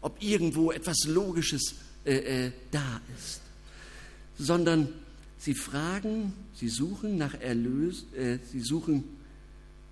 ob 0.00 0.22
irgendwo 0.22 0.72
etwas 0.72 1.04
Logisches 1.04 1.74
äh, 2.06 2.46
äh, 2.46 2.52
da 2.70 3.02
ist, 3.14 3.42
sondern 4.38 4.88
sie 5.44 5.54
fragen, 5.54 6.32
sie 6.54 6.68
suchen 6.68 7.18
nach 7.18 7.34
Erlös, 7.34 8.06
äh, 8.14 8.38
sie 8.50 8.60
suchen 8.60 9.04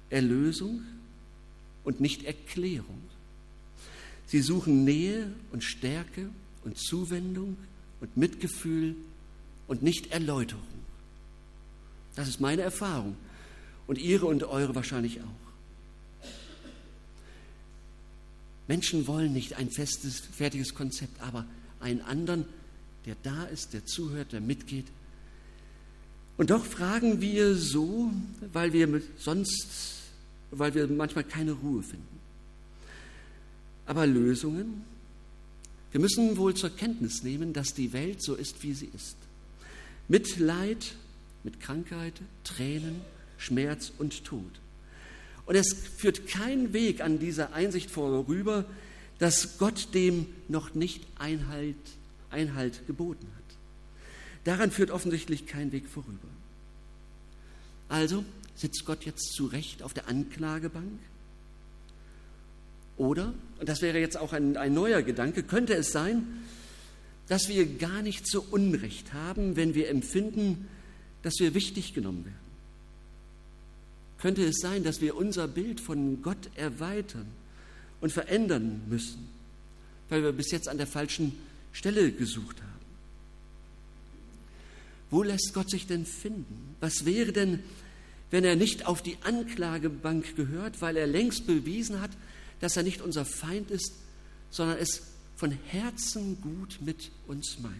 Erlösung 0.08 0.82
und 1.84 2.00
nicht 2.00 2.24
Erklärung. 2.24 3.02
Sie 4.26 4.40
suchen 4.40 4.84
Nähe 4.84 5.30
und 5.50 5.62
Stärke 5.62 6.30
und 6.64 6.78
Zuwendung 6.78 7.58
und 8.00 8.16
Mitgefühl 8.16 8.96
und 9.68 9.82
nicht 9.82 10.10
Erläuterung. 10.10 10.62
Das 12.14 12.28
ist 12.28 12.40
meine 12.40 12.62
Erfahrung 12.62 13.16
und 13.86 13.98
Ihre 13.98 14.26
und 14.26 14.44
eure 14.44 14.74
wahrscheinlich 14.74 15.20
auch. 15.20 16.28
Menschen 18.68 19.06
wollen 19.06 19.34
nicht 19.34 19.54
ein 19.54 19.70
festes, 19.70 20.20
fertiges 20.20 20.74
Konzept, 20.74 21.20
aber 21.20 21.44
einen 21.80 22.00
anderen, 22.00 22.46
der 23.04 23.16
da 23.22 23.44
ist, 23.44 23.74
der 23.74 23.84
zuhört, 23.84 24.32
der 24.32 24.40
mitgeht. 24.40 24.86
Und 26.36 26.50
doch 26.50 26.64
fragen 26.64 27.20
wir 27.20 27.54
so, 27.54 28.10
weil 28.52 28.72
wir 28.72 29.02
sonst, 29.18 29.68
weil 30.50 30.74
wir 30.74 30.86
manchmal 30.88 31.24
keine 31.24 31.52
Ruhe 31.52 31.82
finden. 31.82 32.20
Aber 33.86 34.06
Lösungen? 34.06 34.84
Wir 35.90 36.00
müssen 36.00 36.36
wohl 36.38 36.54
zur 36.54 36.70
Kenntnis 36.70 37.22
nehmen, 37.22 37.52
dass 37.52 37.74
die 37.74 37.92
Welt 37.92 38.22
so 38.22 38.34
ist, 38.34 38.62
wie 38.62 38.72
sie 38.72 38.90
ist. 38.94 39.16
Mit 40.08 40.38
Leid, 40.38 40.94
mit 41.44 41.60
Krankheit, 41.60 42.14
Tränen, 42.44 43.02
Schmerz 43.36 43.92
und 43.98 44.24
Tod. 44.24 44.60
Und 45.44 45.56
es 45.56 45.74
führt 45.74 46.28
kein 46.28 46.72
Weg 46.72 47.02
an 47.02 47.18
dieser 47.18 47.52
Einsicht 47.52 47.90
vorüber, 47.90 48.64
dass 49.18 49.58
Gott 49.58 49.88
dem 49.94 50.26
noch 50.48 50.74
nicht 50.74 51.06
Einhalt, 51.18 51.76
Einhalt 52.30 52.86
geboten 52.86 53.26
hat. 53.36 53.41
Daran 54.44 54.70
führt 54.70 54.90
offensichtlich 54.90 55.46
kein 55.46 55.72
Weg 55.72 55.88
vorüber. 55.88 56.28
Also 57.88 58.24
sitzt 58.54 58.84
Gott 58.84 59.04
jetzt 59.04 59.32
zu 59.34 59.46
Recht 59.46 59.82
auf 59.82 59.94
der 59.94 60.08
Anklagebank? 60.08 60.98
Oder, 62.96 63.32
und 63.58 63.68
das 63.68 63.82
wäre 63.82 63.98
jetzt 63.98 64.16
auch 64.16 64.32
ein, 64.32 64.56
ein 64.56 64.74
neuer 64.74 65.02
Gedanke, 65.02 65.42
könnte 65.42 65.74
es 65.74 65.92
sein, 65.92 66.26
dass 67.28 67.48
wir 67.48 67.66
gar 67.78 68.02
nicht 68.02 68.26
so 68.26 68.44
Unrecht 68.50 69.12
haben, 69.12 69.56
wenn 69.56 69.74
wir 69.74 69.88
empfinden, 69.88 70.68
dass 71.22 71.34
wir 71.38 71.54
wichtig 71.54 71.94
genommen 71.94 72.24
werden? 72.24 72.36
Könnte 74.18 74.44
es 74.44 74.56
sein, 74.60 74.84
dass 74.84 75.00
wir 75.00 75.16
unser 75.16 75.48
Bild 75.48 75.80
von 75.80 76.22
Gott 76.22 76.50
erweitern 76.56 77.26
und 78.00 78.12
verändern 78.12 78.82
müssen, 78.88 79.28
weil 80.08 80.22
wir 80.22 80.32
bis 80.32 80.50
jetzt 80.50 80.68
an 80.68 80.78
der 80.78 80.86
falschen 80.86 81.32
Stelle 81.72 82.12
gesucht 82.12 82.60
haben. 82.60 82.81
Wo 85.12 85.22
lässt 85.22 85.52
Gott 85.52 85.68
sich 85.68 85.86
denn 85.86 86.06
finden? 86.06 86.74
Was 86.80 87.04
wäre 87.04 87.32
denn, 87.32 87.62
wenn 88.30 88.44
er 88.44 88.56
nicht 88.56 88.86
auf 88.86 89.02
die 89.02 89.18
Anklagebank 89.20 90.36
gehört, 90.36 90.80
weil 90.80 90.96
er 90.96 91.06
längst 91.06 91.46
bewiesen 91.46 92.00
hat, 92.00 92.10
dass 92.60 92.78
er 92.78 92.82
nicht 92.82 93.02
unser 93.02 93.26
Feind 93.26 93.70
ist, 93.70 93.92
sondern 94.48 94.78
es 94.78 95.02
von 95.36 95.50
Herzen 95.66 96.40
gut 96.40 96.78
mit 96.80 97.10
uns 97.26 97.58
meint? 97.60 97.76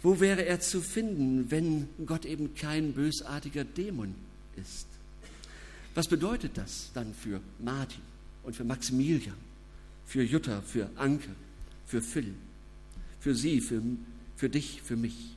Wo 0.00 0.20
wäre 0.20 0.44
er 0.44 0.60
zu 0.60 0.80
finden, 0.80 1.50
wenn 1.50 1.88
Gott 2.06 2.24
eben 2.24 2.54
kein 2.54 2.92
bösartiger 2.92 3.64
Dämon 3.64 4.14
ist? 4.54 4.86
Was 5.96 6.06
bedeutet 6.06 6.56
das 6.56 6.92
dann 6.94 7.12
für 7.14 7.40
Martin 7.58 8.02
und 8.44 8.54
für 8.54 8.62
Maximilian, 8.62 9.34
für 10.06 10.22
Jutta, 10.22 10.62
für 10.62 10.88
Anke, 10.94 11.30
für 11.84 12.00
Phil, 12.00 12.32
für 13.20 13.34
sie, 13.34 13.60
für, 13.60 13.82
für 14.36 14.48
dich, 14.48 14.82
für 14.82 14.96
mich? 14.96 15.36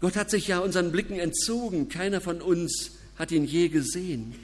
Gott 0.00 0.16
hat 0.16 0.30
sich 0.30 0.48
ja 0.48 0.58
unseren 0.58 0.90
Blicken 0.90 1.18
entzogen. 1.18 1.88
Keiner 1.88 2.20
von 2.20 2.42
uns 2.42 2.92
hat 3.16 3.30
ihn 3.30 3.44
je 3.44 3.68
gesehen. 3.68 4.34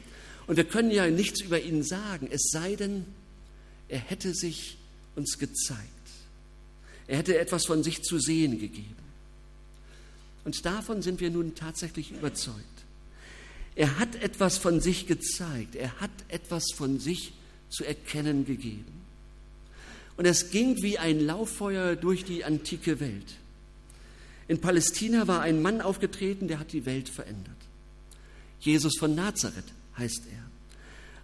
Und 0.47 0.57
wir 0.57 0.64
können 0.64 0.90
ja 0.90 1.09
nichts 1.09 1.40
über 1.40 1.61
ihn 1.61 1.83
sagen, 1.83 2.28
es 2.30 2.50
sei 2.52 2.76
denn, 2.76 3.04
er 3.88 3.99
hätte 3.99 4.35
sich 4.35 4.78
uns 5.16 5.38
gezeigt. 5.38 5.83
Er 7.09 7.18
hätte 7.18 7.38
etwas 7.38 7.66
von 7.66 7.83
sich 7.83 8.02
zu 8.02 8.18
sehen 8.18 8.61
gegeben. 8.61 8.95
Und 10.45 10.64
davon 10.64 11.02
sind 11.02 11.21
wir 11.21 11.30
nun 11.30 11.54
tatsächlich 11.54 12.12
überzeugt. 12.12 12.64
Er 13.75 13.99
hat 13.99 14.14
etwas 14.16 14.59
von 14.59 14.80
sich 14.80 15.07
gezeigt. 15.07 15.75
Er 15.75 16.00
hat 16.00 16.11
etwas 16.28 16.66
von 16.75 17.00
sich 17.00 17.33
zu 17.68 17.85
erkennen 17.85 18.45
gegeben. 18.45 19.07
Und 20.18 20.26
es 20.26 20.50
ging 20.50 20.82
wie 20.82 20.98
ein 20.98 21.20
Lauffeuer 21.20 21.94
durch 21.94 22.25
die 22.25 22.44
antike 22.44 22.98
Welt. 22.98 23.37
In 24.48 24.60
Palästina 24.60 25.28
war 25.28 25.42
ein 25.42 25.62
Mann 25.62 25.80
aufgetreten, 25.80 26.48
der 26.48 26.58
hat 26.58 26.72
die 26.72 26.87
Welt 26.87 27.08
verändert. 27.08 27.56
Jesus 28.58 28.98
von 28.98 29.14
Nazareth 29.14 29.72
heißt 29.96 30.25
er. 30.32 30.42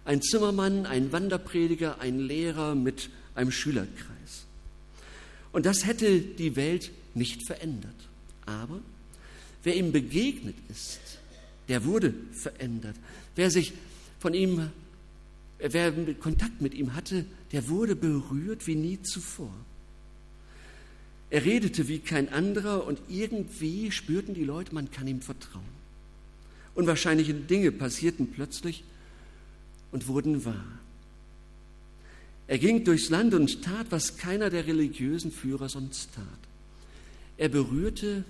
Ein 0.09 0.21
Zimmermann, 0.21 0.85
ein 0.85 1.11
Wanderprediger, 1.11 1.99
ein 1.99 2.19
Lehrer 2.19 2.73
mit 2.73 3.09
einem 3.35 3.51
Schülerkreis. 3.51 4.45
Und 5.51 5.65
das 5.65 5.85
hätte 5.85 6.21
die 6.21 6.55
Welt 6.55 6.91
nicht 7.15 7.45
verändert. 7.45 7.95
Aber 8.45 8.79
wer 9.63 9.75
ihm 9.75 9.91
begegnet 9.91 10.55
ist, 10.69 11.01
der 11.67 11.83
wurde 11.83 12.13
verändert. 12.31 12.95
Wer 13.35 13.51
sich 13.51 13.73
von 14.19 14.33
ihm, 14.33 14.69
wer 15.59 15.91
Kontakt 16.15 16.61
mit 16.61 16.73
ihm 16.73 16.95
hatte, 16.95 17.25
der 17.51 17.67
wurde 17.69 17.95
berührt 17.95 18.67
wie 18.67 18.75
nie 18.75 19.01
zuvor. 19.01 19.53
Er 21.29 21.43
redete 21.43 21.87
wie 21.87 21.99
kein 21.99 22.29
anderer 22.29 22.85
und 22.85 22.99
irgendwie 23.09 23.91
spürten 23.91 24.33
die 24.33 24.43
Leute, 24.43 24.73
man 24.73 24.91
kann 24.91 25.07
ihm 25.07 25.21
vertrauen. 25.21 25.63
Unwahrscheinliche 26.75 27.33
Dinge 27.33 27.71
passierten 27.71 28.31
plötzlich 28.31 28.83
und 29.91 30.07
wurden 30.07 30.45
wahr. 30.45 30.79
Er 32.47 32.59
ging 32.59 32.83
durchs 32.83 33.09
Land 33.09 33.33
und 33.33 33.63
tat, 33.63 33.87
was 33.89 34.17
keiner 34.17 34.49
der 34.49 34.67
religiösen 34.67 35.31
Führer 35.31 35.67
sonst 35.67 36.13
tat. 36.13 36.25
Er 37.37 37.49
berührte 37.49 38.23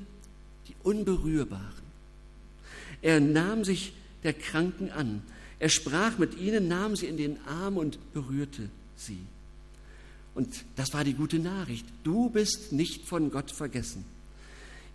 die 0.67 0.75
Unberührbaren. 0.83 1.85
Er 3.01 3.19
nahm 3.19 3.65
sich 3.65 3.93
der 4.23 4.33
Kranken 4.33 4.89
an. 4.89 5.21
Er 5.59 5.69
sprach 5.69 6.17
mit 6.17 6.37
ihnen, 6.37 6.67
nahm 6.67 6.95
sie 6.95 7.05
in 7.05 7.17
den 7.17 7.37
Arm 7.45 7.77
und 7.77 7.97
berührte 8.13 8.69
sie. 8.97 9.19
Und 10.33 10.65
das 10.75 10.93
war 10.93 11.03
die 11.03 11.13
gute 11.13 11.39
Nachricht. 11.39 11.85
Du 12.03 12.29
bist 12.29 12.73
nicht 12.73 13.07
von 13.07 13.31
Gott 13.31 13.51
vergessen. 13.51 14.03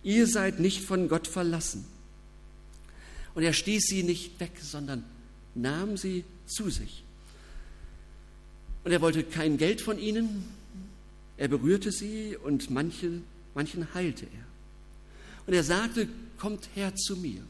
Ihr 0.03 0.27
seid 0.27 0.59
nicht 0.59 0.83
von 0.83 1.07
Gott 1.07 1.27
verlassen. 1.27 1.85
Und 3.33 3.43
er 3.43 3.53
stieß 3.53 3.85
sie 3.87 4.03
nicht 4.03 4.39
weg, 4.39 4.51
sondern 4.61 5.03
nahm 5.55 5.97
sie 5.97 6.23
zu 6.45 6.69
sich. 6.69 7.03
Und 8.83 8.91
er 8.91 9.01
wollte 9.01 9.23
kein 9.23 9.57
Geld 9.57 9.81
von 9.81 9.97
ihnen. 9.97 10.43
Er 11.37 11.47
berührte 11.47 11.91
sie 11.91 12.37
und 12.37 12.69
manche, 12.69 13.21
manchen 13.55 13.93
heilte 13.93 14.25
er. 14.25 14.45
Und 15.47 15.53
er 15.53 15.63
sagte, 15.63 16.07
kommt 16.37 16.69
her 16.75 16.95
zu 16.95 17.17
mir. 17.17 17.41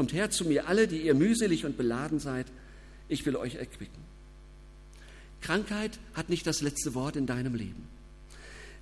Kommt 0.00 0.14
her 0.14 0.30
zu 0.30 0.46
mir 0.46 0.66
alle, 0.66 0.88
die 0.88 1.02
ihr 1.02 1.12
mühselig 1.12 1.66
und 1.66 1.76
beladen 1.76 2.20
seid, 2.20 2.46
ich 3.10 3.26
will 3.26 3.36
euch 3.36 3.56
erquicken. 3.56 4.02
Krankheit 5.42 5.98
hat 6.14 6.30
nicht 6.30 6.46
das 6.46 6.62
letzte 6.62 6.94
Wort 6.94 7.16
in 7.16 7.26
deinem 7.26 7.54
Leben. 7.54 7.86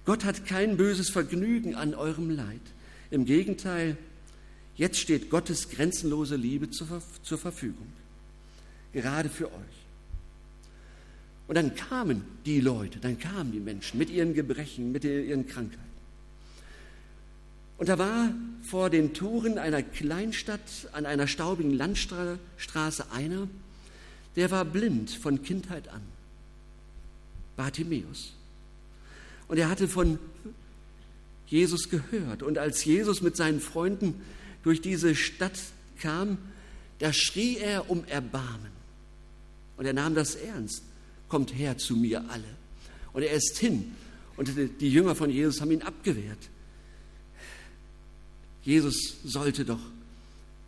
Gott 0.05 0.23
hat 0.23 0.47
kein 0.47 0.77
böses 0.77 1.11
Vergnügen 1.11 1.75
an 1.75 1.97
eurem 1.97 2.31
Leid. 2.31 2.61
Im 3.11 3.25
Gegenteil, 3.25 3.97
jetzt 4.77 5.01
steht 5.01 5.29
Gottes 5.29 5.71
grenzenlose 5.71 6.37
Liebe 6.37 6.71
zur, 6.71 6.87
Verfügung, 7.37 7.89
gerade 8.93 9.29
für 9.29 9.47
euch. 9.47 9.79
Und 11.49 11.57
dann 11.57 11.75
kamen 11.75 12.23
die 12.47 12.61
Leute, 12.61 13.01
dann 13.01 13.19
kamen 13.19 13.51
die 13.51 13.59
Menschen 13.59 13.99
mit 13.99 14.09
ihren 14.09 14.35
Gebrechen, 14.35 14.93
mit 14.93 15.03
ihren 15.03 15.49
Krankheiten. 15.49 15.88
Und 17.79 17.89
da 17.89 17.99
war 17.99 18.35
vor 18.63 18.91
den 18.91 19.15
Toren 19.15 19.57
einer 19.57 19.83
Kleinstadt 19.83 20.61
an 20.93 21.07
einer 21.07 21.27
staubigen 21.27 21.73
Landstraße 21.73 23.11
einer, 23.13 23.49
der 24.37 24.51
war 24.51 24.65
blind 24.65 25.11
von 25.11 25.43
Kindheit 25.43 25.89
an. 25.89 26.03
Bartimäus. 27.57 28.35
Und 29.49 29.59
er 29.59 29.69
hatte 29.69 29.89
von 29.89 30.19
Jesus 31.47 31.89
gehört. 31.89 32.43
Und 32.43 32.59
als 32.59 32.85
Jesus 32.85 33.23
mit 33.23 33.37
seinen 33.37 33.61
Freunden 33.61 34.21
durch 34.63 34.81
diese 34.81 35.15
Stadt 35.15 35.59
kam, 36.01 36.39
da 36.99 37.13
schrie 37.13 37.57
er 37.57 37.91
um 37.91 38.05
Erbarmen. 38.05 38.73
Und 39.77 39.87
er 39.87 39.93
nahm 39.93 40.15
das 40.15 40.35
ernst. 40.35 40.83
Kommt 41.29 41.55
her 41.55 41.79
zu 41.79 41.97
mir 41.97 42.29
alle. 42.29 42.45
Und 43.13 43.23
er 43.23 43.33
ist 43.33 43.59
hin. 43.59 43.95
Und 44.37 44.51
die 44.81 44.93
Jünger 44.93 45.15
von 45.15 45.31
Jesus 45.31 45.61
haben 45.61 45.71
ihn 45.71 45.83
abgewehrt. 45.83 46.39
Jesus 48.69 49.17
sollte 49.25 49.65
doch 49.65 49.81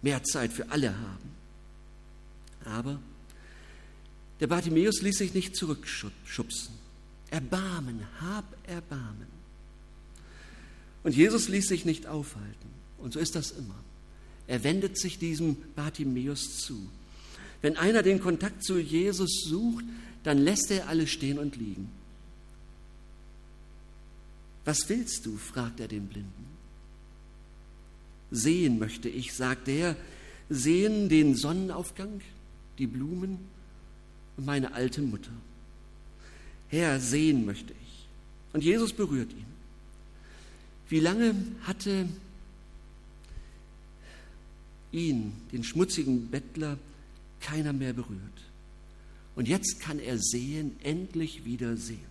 mehr 0.01 0.25
Zeit 0.25 0.55
für 0.55 0.71
alle 0.71 0.99
haben. 0.99 1.31
Aber 2.65 2.99
der 4.41 4.47
Bartimäus 4.47 5.03
ließ 5.03 5.19
sich 5.19 5.35
nicht 5.35 5.55
zurückschubsen. 5.55 6.73
Erbarmen, 7.29 8.01
hab 8.19 8.57
Erbarmen. 8.67 9.27
Und 11.03 11.15
Jesus 11.15 11.49
ließ 11.49 11.69
sich 11.69 11.85
nicht 11.85 12.07
aufhalten. 12.07 12.71
Und 12.97 13.13
so 13.13 13.19
ist 13.19 13.35
das 13.35 13.51
immer. 13.51 13.77
Er 14.47 14.65
wendet 14.65 14.99
sich 14.99 15.19
diesem 15.19 15.57
Bartimäus 15.77 16.57
zu. 16.57 16.89
Wenn 17.61 17.77
einer 17.77 18.03
den 18.03 18.19
Kontakt 18.23 18.65
zu 18.65 18.79
Jesus 18.79 19.45
sucht, 19.45 19.85
dann 20.25 20.39
lässt 20.39 20.71
er 20.71 20.89
alle 20.89 21.07
stehen 21.07 21.39
und 21.39 21.57
liegen. 21.57 21.93
Was 24.65 24.89
willst 24.89 25.27
du? 25.27 25.37
fragt 25.37 25.81
er 25.81 25.89
den 25.89 26.07
Blinden. 26.07 26.60
Sehen 28.31 28.79
möchte 28.79 29.09
ich, 29.09 29.35
sagt 29.35 29.69
er, 29.69 29.97
sehen 30.49 31.09
den 31.09 31.35
Sonnenaufgang, 31.35 32.21
die 32.79 32.87
Blumen 32.87 33.39
und 34.37 34.47
meine 34.47 34.73
alte 34.75 35.03
Mutter. 35.03 35.33
Herr, 36.69 37.01
sehen 37.01 37.45
möchte 37.45 37.73
ich. 37.73 38.07
Und 38.53 38.65
Jesus 38.65 38.93
berührt 38.93 39.33
ihn. 39.33 39.47
Wie 40.89 41.01
lange 41.01 41.35
hatte 41.63 42.09
ihn, 44.93 45.33
den 45.53 45.63
schmutzigen 45.63 46.29
Bettler, 46.29 46.79
keiner 47.41 47.73
mehr 47.73 47.93
berührt? 47.93 48.21
Und 49.37 49.49
jetzt 49.49 49.81
kann 49.81 49.99
er 49.99 50.19
sehen, 50.19 50.77
endlich 50.83 51.45
wieder 51.45 51.77
sehen. 51.77 52.10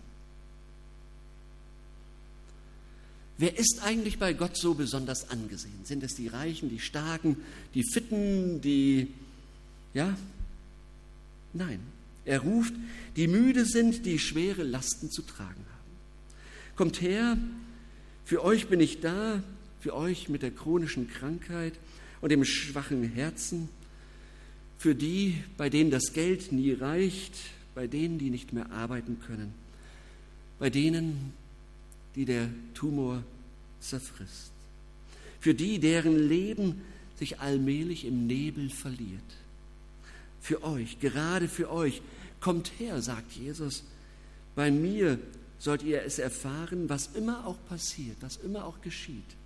Wer 3.40 3.58
ist 3.58 3.80
eigentlich 3.82 4.18
bei 4.18 4.34
Gott 4.34 4.58
so 4.58 4.74
besonders 4.74 5.30
angesehen? 5.30 5.82
Sind 5.84 6.02
es 6.02 6.14
die 6.14 6.28
Reichen, 6.28 6.68
die 6.68 6.78
Starken, 6.78 7.38
die 7.72 7.84
Fitten, 7.90 8.60
die... 8.60 9.08
Ja? 9.94 10.14
Nein. 11.54 11.80
Er 12.26 12.40
ruft, 12.40 12.74
die 13.16 13.28
müde 13.28 13.64
sind, 13.64 14.04
die 14.04 14.18
schwere 14.18 14.62
Lasten 14.62 15.10
zu 15.10 15.22
tragen 15.22 15.48
haben. 15.48 16.76
Kommt 16.76 17.00
her, 17.00 17.38
für 18.26 18.44
euch 18.44 18.68
bin 18.68 18.78
ich 18.78 19.00
da, 19.00 19.42
für 19.80 19.96
euch 19.96 20.28
mit 20.28 20.42
der 20.42 20.50
chronischen 20.50 21.08
Krankheit 21.08 21.72
und 22.20 22.30
dem 22.30 22.44
schwachen 22.44 23.04
Herzen, 23.04 23.70
für 24.76 24.94
die, 24.94 25.42
bei 25.56 25.70
denen 25.70 25.90
das 25.90 26.12
Geld 26.12 26.52
nie 26.52 26.72
reicht, 26.72 27.32
bei 27.74 27.86
denen, 27.86 28.18
die 28.18 28.28
nicht 28.28 28.52
mehr 28.52 28.70
arbeiten 28.70 29.18
können, 29.26 29.54
bei 30.58 30.68
denen, 30.68 31.32
die 32.14 32.24
der 32.24 32.48
Tumor 32.74 33.22
zerfrisst. 33.80 34.52
Für 35.40 35.54
die, 35.54 35.78
deren 35.78 36.16
Leben 36.28 36.82
sich 37.18 37.40
allmählich 37.40 38.04
im 38.04 38.26
Nebel 38.26 38.70
verliert. 38.70 39.22
für 40.40 40.62
euch, 40.64 40.98
gerade 41.00 41.48
für 41.48 41.70
euch. 41.70 42.00
Kommt 42.40 42.72
her, 42.78 43.02
sagt 43.02 43.32
Jesus. 43.32 43.84
Bei 44.54 44.70
mir 44.70 45.18
sollt 45.58 45.82
ihr 45.82 46.02
es 46.02 46.18
erfahren, 46.18 46.88
was 46.88 47.08
immer 47.14 47.46
auch 47.46 47.58
passiert, 47.68 48.16
was 48.20 48.36
immer 48.38 48.64
auch 48.64 48.80
geschieht. 48.80 49.36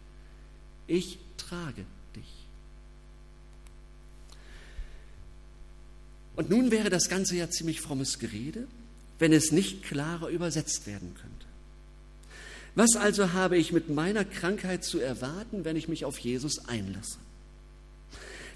Ich 0.86 1.18
trage 1.36 1.84
dich. 2.14 2.46
Und 6.36 6.50
nun 6.50 6.70
wäre 6.70 6.90
das 6.90 7.08
Ganze 7.08 7.36
ja 7.36 7.50
ziemlich 7.50 7.80
frommes 7.80 8.20
Gerede, 8.20 8.68
wenn 9.18 9.32
es 9.32 9.50
nicht 9.50 9.82
klarer 9.82 10.28
übersetzt 10.28 10.86
werden 10.86 11.14
könnte. 11.14 11.33
Was 12.74 12.96
also 12.96 13.32
habe 13.32 13.56
ich 13.56 13.72
mit 13.72 13.88
meiner 13.88 14.24
Krankheit 14.24 14.84
zu 14.84 14.98
erwarten, 14.98 15.64
wenn 15.64 15.76
ich 15.76 15.88
mich 15.88 16.04
auf 16.04 16.18
Jesus 16.18 16.68
einlasse? 16.68 17.18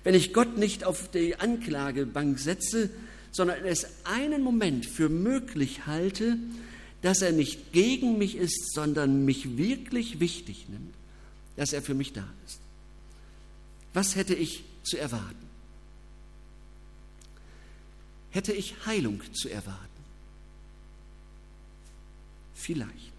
Wenn 0.03 0.15
ich 0.15 0.33
Gott 0.33 0.57
nicht 0.59 0.85
auf 0.85 1.11
die 1.11 1.37
Anklagebank 1.37 2.39
setze, 2.39 2.91
sondern 3.31 3.65
es 3.65 3.87
einen 4.05 4.43
Moment 4.43 4.87
für 4.87 5.09
möglich 5.09 5.87
halte, 5.87 6.39
dass 7.03 7.23
er 7.23 7.33
nicht 7.33 7.73
gegen 7.73 8.19
mich 8.19 8.37
ist, 8.37 8.73
sondern 8.75 9.25
mich 9.25 9.57
wirklich 9.57 10.19
wichtig 10.19 10.69
nimmt, 10.69 10.95
dass 11.57 11.73
er 11.73 11.83
für 11.83 11.95
mich 11.95 12.13
da 12.13 12.27
ist. 12.47 12.61
Was 13.95 14.17
hätte 14.17 14.35
ich 14.35 14.65
zu 14.83 14.97
erwarten? 14.97 15.47
Hätte 18.31 18.53
ich 18.53 18.75
Heilung 18.87 19.23
zu 19.33 19.49
erwarten? 19.49 19.89
Vielleicht. 22.55 23.19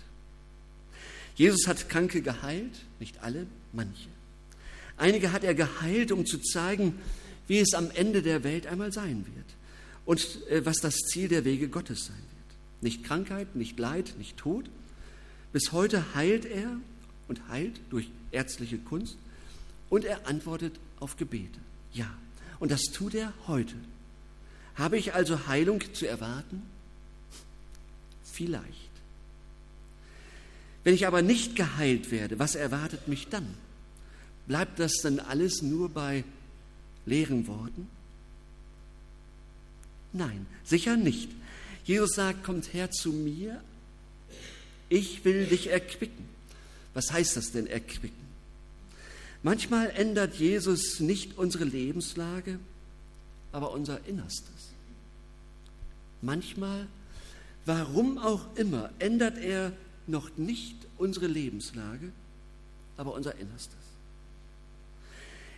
Jesus 1.40 1.68
hat 1.68 1.88
Kranke 1.88 2.22
geheilt, 2.22 2.82
nicht 3.00 3.24
alle, 3.24 3.48
manche. 3.72 4.10
Einige 4.98 5.32
hat 5.32 5.46
er 5.46 5.56
geheilt, 5.56 6.12
um 6.12 6.26
zu 6.26 6.38
zeigen, 6.38 7.00
wie 7.48 7.60
es 7.60 7.74
am 7.74 7.90
Ende 7.92 8.22
der 8.22 8.44
Welt 8.44 8.68
einmal 8.68 8.92
sein 8.92 9.26
wird 9.26 9.46
und 10.04 10.46
äh, 10.50 10.66
was 10.66 10.80
das 10.82 10.98
Ziel 10.98 11.30
der 11.30 11.46
Wege 11.46 11.70
Gottes 11.70 12.08
sein 12.08 12.18
wird. 12.18 12.84
Nicht 12.84 13.06
Krankheit, 13.06 13.56
nicht 13.56 13.80
Leid, 13.80 14.16
nicht 14.18 14.36
Tod. 14.36 14.70
Bis 15.54 15.72
heute 15.72 16.14
heilt 16.14 16.44
er 16.44 16.76
und 17.30 17.48
heilt 17.48 17.80
durch 17.90 18.10
ärztliche 18.34 18.78
Kunst 18.78 19.16
und 19.90 20.04
er 20.04 20.28
antwortet 20.28 20.74
auf 21.00 21.16
Gebete. 21.16 21.60
Ja, 21.94 22.14
und 22.60 22.70
das 22.70 22.82
tut 22.92 23.16
er 23.16 23.34
heute. 23.48 23.76
Habe 24.76 24.98
ich 24.98 25.14
also 25.14 25.48
Heilung 25.48 25.82
zu 25.94 26.06
erwarten? 26.06 26.64
Vielleicht. 28.26 28.89
Wenn 30.90 30.96
ich 30.96 31.06
aber 31.06 31.22
nicht 31.22 31.56
geheilt 31.56 32.10
werde, 32.10 32.40
was 32.40 32.56
erwartet 32.56 33.08
mich 33.08 33.28
dann? 33.28 33.46
Bleibt 34.48 34.80
das 34.80 34.94
dann 35.04 35.20
alles 35.20 35.62
nur 35.62 35.88
bei 35.90 36.24
leeren 37.06 37.46
Worten? 37.46 37.88
Nein, 40.14 40.48
sicher 40.64 40.98
nicht. 40.98 41.30
Jesus 41.84 42.16
sagt, 42.16 42.44
kommt 42.44 42.74
her 42.74 42.90
zu 42.90 43.12
mir, 43.12 43.62
ich 44.90 45.24
will 45.26 45.46
dich 45.46 45.68
erquicken. 45.70 46.26
Was 46.96 47.12
heißt 47.14 47.38
das 47.38 47.52
denn 47.52 47.68
erquicken? 47.68 48.26
Manchmal 49.44 49.92
ändert 49.92 50.38
Jesus 50.38 51.00
nicht 51.00 51.38
unsere 51.38 51.66
Lebenslage, 51.66 52.58
aber 53.52 53.74
unser 53.74 54.04
Innerstes. 54.08 54.72
Manchmal, 56.24 56.88
warum 57.68 58.18
auch 58.18 58.48
immer, 58.56 58.90
ändert 58.98 59.38
er 59.38 59.72
noch 60.10 60.38
nicht 60.38 60.76
unsere 60.98 61.28
Lebenslage, 61.28 62.12
aber 62.98 63.14
unser 63.14 63.36
Innerstes. 63.36 63.78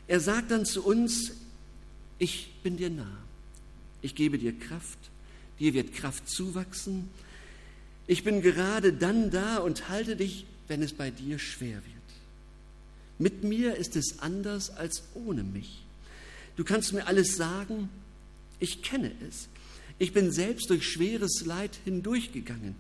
Er 0.08 0.20
sagt 0.20 0.52
dann 0.52 0.66
zu 0.66 0.84
uns, 0.84 1.32
ich 2.20 2.52
bin 2.64 2.78
dir 2.78 2.90
nah, 2.90 3.18
ich 4.02 4.14
gebe 4.14 4.38
dir 4.38 4.58
Kraft, 4.58 5.00
dir 5.60 5.74
wird 5.74 5.94
Kraft 5.94 6.30
zuwachsen, 6.30 7.10
ich 8.08 8.24
bin 8.24 8.42
gerade 8.42 8.94
dann 8.94 9.32
da 9.32 9.58
und 9.58 9.90
halte 9.90 10.16
dich, 10.16 10.46
wenn 10.68 10.82
es 10.82 10.94
bei 10.94 11.12
dir 11.12 11.40
schwer 11.40 11.76
wird. 11.76 11.86
Mit 13.20 13.44
mir 13.44 13.76
ist 13.76 13.96
es 13.96 14.20
anders 14.20 14.70
als 14.72 15.04
ohne 15.14 15.44
mich. 15.44 15.84
Du 16.56 16.64
kannst 16.64 16.94
mir 16.94 17.08
alles 17.08 17.38
sagen, 17.38 17.90
ich 18.60 18.82
kenne 18.82 19.12
es. 19.28 19.48
Ich 20.00 20.14
bin 20.14 20.32
selbst 20.32 20.70
durch 20.70 20.88
schweres 20.88 21.46
Leid 21.46 21.78
hindurchgegangen. 21.86 22.76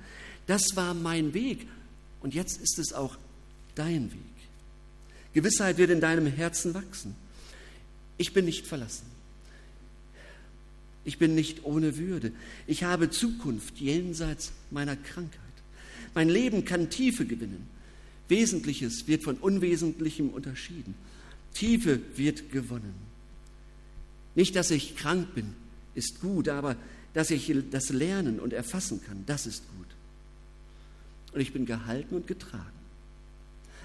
Das 0.47 0.75
war 0.75 0.93
mein 0.93 1.33
Weg 1.33 1.67
und 2.21 2.33
jetzt 2.33 2.61
ist 2.61 2.79
es 2.79 2.93
auch 2.93 3.17
dein 3.75 4.11
Weg. 4.11 4.19
Gewissheit 5.33 5.77
wird 5.77 5.91
in 5.91 6.01
deinem 6.01 6.27
Herzen 6.27 6.73
wachsen. 6.73 7.15
Ich 8.17 8.33
bin 8.33 8.45
nicht 8.45 8.67
verlassen. 8.67 9.05
Ich 11.03 11.17
bin 11.17 11.33
nicht 11.33 11.63
ohne 11.63 11.97
Würde. 11.97 12.31
Ich 12.67 12.83
habe 12.83 13.09
Zukunft 13.09 13.77
jenseits 13.77 14.51
meiner 14.69 14.95
Krankheit. 14.95 15.39
Mein 16.13 16.29
Leben 16.29 16.65
kann 16.65 16.89
Tiefe 16.89 17.25
gewinnen. 17.25 17.67
Wesentliches 18.27 19.07
wird 19.07 19.23
von 19.23 19.37
Unwesentlichem 19.37 20.29
unterschieden. 20.29 20.93
Tiefe 21.53 22.01
wird 22.15 22.51
gewonnen. 22.51 22.93
Nicht, 24.35 24.55
dass 24.55 24.69
ich 24.71 24.95
krank 24.95 25.33
bin, 25.33 25.53
ist 25.95 26.21
gut, 26.21 26.49
aber 26.49 26.75
dass 27.13 27.31
ich 27.31 27.53
das 27.71 27.89
lernen 27.89 28.39
und 28.39 28.53
erfassen 28.53 29.01
kann, 29.03 29.23
das 29.25 29.45
ist 29.47 29.63
gut 29.75 29.87
und 31.33 31.41
ich 31.41 31.53
bin 31.53 31.65
gehalten 31.65 32.15
und 32.15 32.27
getragen. 32.27 32.65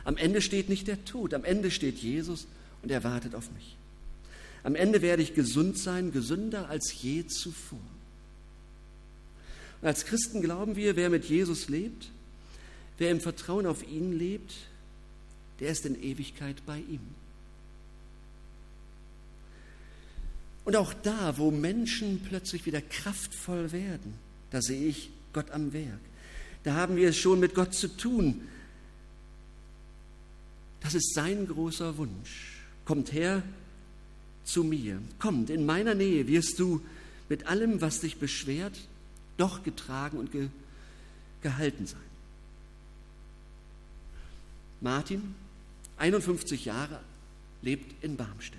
Am 0.04 0.16
Ende 0.16 0.40
steht 0.40 0.68
nicht 0.68 0.86
der 0.86 1.04
Tod, 1.04 1.34
am 1.34 1.44
Ende 1.44 1.70
steht 1.70 1.98
Jesus 1.98 2.46
und 2.82 2.90
er 2.90 3.04
wartet 3.04 3.34
auf 3.34 3.50
mich. 3.52 3.76
Am 4.62 4.74
Ende 4.74 5.02
werde 5.02 5.22
ich 5.22 5.34
gesund 5.34 5.78
sein, 5.78 6.12
gesünder 6.12 6.68
als 6.68 7.02
je 7.02 7.26
zuvor. 7.26 7.78
Und 9.80 9.88
als 9.88 10.04
Christen 10.04 10.42
glauben 10.42 10.76
wir, 10.76 10.96
wer 10.96 11.10
mit 11.10 11.24
Jesus 11.24 11.68
lebt, 11.68 12.10
wer 12.98 13.10
im 13.10 13.20
Vertrauen 13.20 13.66
auf 13.66 13.86
ihn 13.88 14.16
lebt, 14.16 14.54
der 15.60 15.70
ist 15.70 15.86
in 15.86 16.00
Ewigkeit 16.02 16.56
bei 16.66 16.78
ihm. 16.78 17.00
Und 20.64 20.74
auch 20.74 20.92
da, 20.94 21.38
wo 21.38 21.52
Menschen 21.52 22.20
plötzlich 22.28 22.66
wieder 22.66 22.80
kraftvoll 22.80 23.70
werden, 23.70 24.14
da 24.50 24.60
sehe 24.60 24.88
ich 24.88 25.10
Gott 25.32 25.50
am 25.52 25.72
Werk 25.72 26.00
da 26.66 26.74
haben 26.74 26.96
wir 26.96 27.10
es 27.10 27.16
schon 27.16 27.38
mit 27.38 27.54
Gott 27.54 27.74
zu 27.74 27.86
tun. 27.86 28.40
Das 30.80 30.94
ist 30.94 31.14
sein 31.14 31.46
großer 31.46 31.96
Wunsch. 31.96 32.58
Kommt 32.84 33.12
her 33.12 33.44
zu 34.42 34.64
mir. 34.64 35.00
Kommt, 35.20 35.48
in 35.48 35.64
meiner 35.64 35.94
Nähe 35.94 36.26
wirst 36.26 36.58
du 36.58 36.80
mit 37.28 37.46
allem, 37.46 37.80
was 37.80 38.00
dich 38.00 38.16
beschwert, 38.16 38.76
doch 39.36 39.62
getragen 39.62 40.18
und 40.18 40.32
ge 40.32 40.48
gehalten 41.40 41.86
sein. 41.86 42.00
Martin, 44.80 45.36
51 45.98 46.64
Jahre, 46.64 46.98
lebt 47.62 48.02
in 48.02 48.16
Barmstedt. 48.16 48.58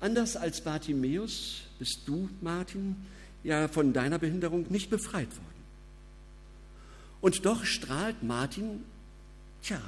Anders 0.00 0.36
als 0.36 0.62
Bartimäus 0.62 1.62
bist 1.78 2.00
du, 2.06 2.28
Martin, 2.40 2.96
ja 3.44 3.68
von 3.68 3.92
deiner 3.92 4.18
Behinderung 4.18 4.66
nicht 4.68 4.90
befreit 4.90 5.30
worden. 5.30 5.55
Und 7.26 7.44
doch 7.44 7.64
strahlt 7.64 8.22
Martin, 8.22 8.84
tja, 9.60 9.80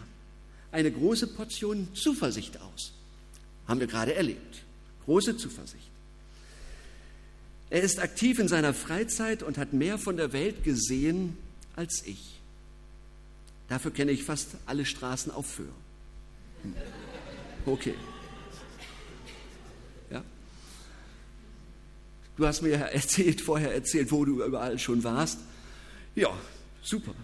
eine 0.73 0.91
große 0.91 1.29
Portion 1.29 1.87
Zuversicht 1.95 2.61
aus. 2.61 2.93
Haben 3.69 3.79
wir 3.79 3.87
gerade 3.87 4.13
erlebt. 4.13 4.65
Große 5.05 5.37
Zuversicht. 5.37 5.89
Er 7.71 7.83
ist 7.83 8.01
aktiv 8.01 8.41
in 8.41 8.49
seiner 8.49 8.75
Freizeit 8.75 9.45
und 9.45 9.57
hat 9.57 9.73
mehr 9.73 9.99
von 9.99 10.17
der 10.17 10.33
Welt 10.33 10.65
gesehen 10.65 11.39
als 11.77 12.05
ich. 12.05 12.41
Dafür 13.69 13.93
kenne 13.93 14.11
ich 14.11 14.25
fast 14.25 14.57
alle 14.67 14.85
Straßen 14.85 15.31
auf 15.31 15.47
Föhr. 15.47 15.67
Okay. 17.67 17.95
Ja. 20.11 20.25
Du 22.37 22.45
hast 22.45 22.63
mir 22.63 22.71
ja 22.71 22.79
erzählt, 22.87 23.41
vorher 23.41 23.73
erzählt, 23.73 24.11
wo 24.11 24.25
du 24.25 24.43
überall 24.45 24.77
schon 24.81 25.05
warst. 25.05 25.39
Ja, 26.17 26.37
Super. 26.83 27.15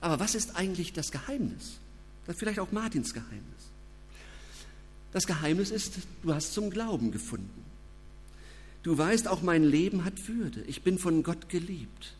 Aber 0.00 0.20
was 0.20 0.34
ist 0.34 0.56
eigentlich 0.56 0.92
das 0.92 1.10
Geheimnis? 1.10 1.78
Vielleicht 2.36 2.60
auch 2.60 2.72
Martins 2.72 3.14
Geheimnis. 3.14 3.42
Das 5.12 5.26
Geheimnis 5.26 5.70
ist, 5.70 5.94
du 6.22 6.34
hast 6.34 6.52
zum 6.52 6.70
Glauben 6.70 7.10
gefunden. 7.10 7.64
Du 8.82 8.96
weißt, 8.96 9.28
auch 9.28 9.42
mein 9.42 9.64
Leben 9.64 10.04
hat 10.04 10.28
Würde. 10.28 10.62
Ich 10.66 10.82
bin 10.82 10.98
von 10.98 11.22
Gott 11.22 11.48
geliebt. 11.48 12.14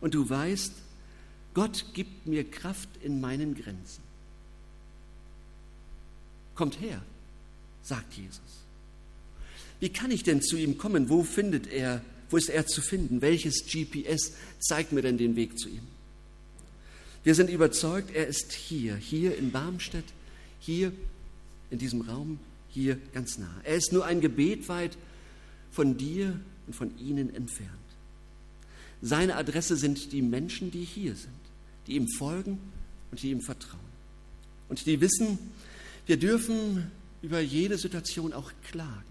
Und 0.00 0.14
du 0.14 0.28
weißt, 0.28 0.72
Gott 1.54 1.86
gibt 1.94 2.26
mir 2.26 2.48
Kraft 2.48 2.88
in 3.02 3.20
meinen 3.20 3.54
Grenzen. 3.54 4.02
Kommt 6.54 6.80
her, 6.80 7.02
sagt 7.82 8.14
Jesus. 8.14 8.40
Wie 9.80 9.88
kann 9.88 10.10
ich 10.10 10.22
denn 10.22 10.42
zu 10.42 10.56
ihm 10.56 10.78
kommen? 10.78 11.08
Wo 11.08 11.22
findet 11.22 11.66
er 11.66 12.02
wo 12.30 12.36
ist 12.36 12.48
er 12.48 12.66
zu 12.66 12.80
finden? 12.80 13.22
Welches 13.22 13.64
GPS 13.66 14.32
zeigt 14.58 14.92
mir 14.92 15.02
denn 15.02 15.18
den 15.18 15.36
Weg 15.36 15.58
zu 15.58 15.68
ihm? 15.68 15.86
Wir 17.24 17.34
sind 17.34 17.50
überzeugt, 17.50 18.14
er 18.14 18.26
ist 18.26 18.52
hier, 18.52 18.96
hier 18.96 19.36
in 19.36 19.50
Barmstedt, 19.50 20.04
hier 20.60 20.92
in 21.70 21.78
diesem 21.78 22.02
Raum, 22.02 22.38
hier 22.68 22.98
ganz 23.14 23.38
nah. 23.38 23.52
Er 23.64 23.76
ist 23.76 23.92
nur 23.92 24.04
ein 24.04 24.20
Gebet 24.20 24.68
weit 24.68 24.96
von 25.70 25.96
dir 25.96 26.38
und 26.66 26.74
von 26.74 26.96
ihnen 26.98 27.34
entfernt. 27.34 27.70
Seine 29.02 29.36
Adresse 29.36 29.76
sind 29.76 30.12
die 30.12 30.22
Menschen, 30.22 30.70
die 30.70 30.84
hier 30.84 31.14
sind, 31.14 31.34
die 31.86 31.96
ihm 31.96 32.08
folgen 32.08 32.58
und 33.10 33.22
die 33.22 33.30
ihm 33.30 33.40
vertrauen. 33.40 33.80
Und 34.68 34.86
die 34.86 35.00
wissen, 35.00 35.38
wir 36.06 36.16
dürfen 36.16 36.90
über 37.22 37.40
jede 37.40 37.78
Situation 37.78 38.32
auch 38.32 38.52
klagen. 38.68 39.04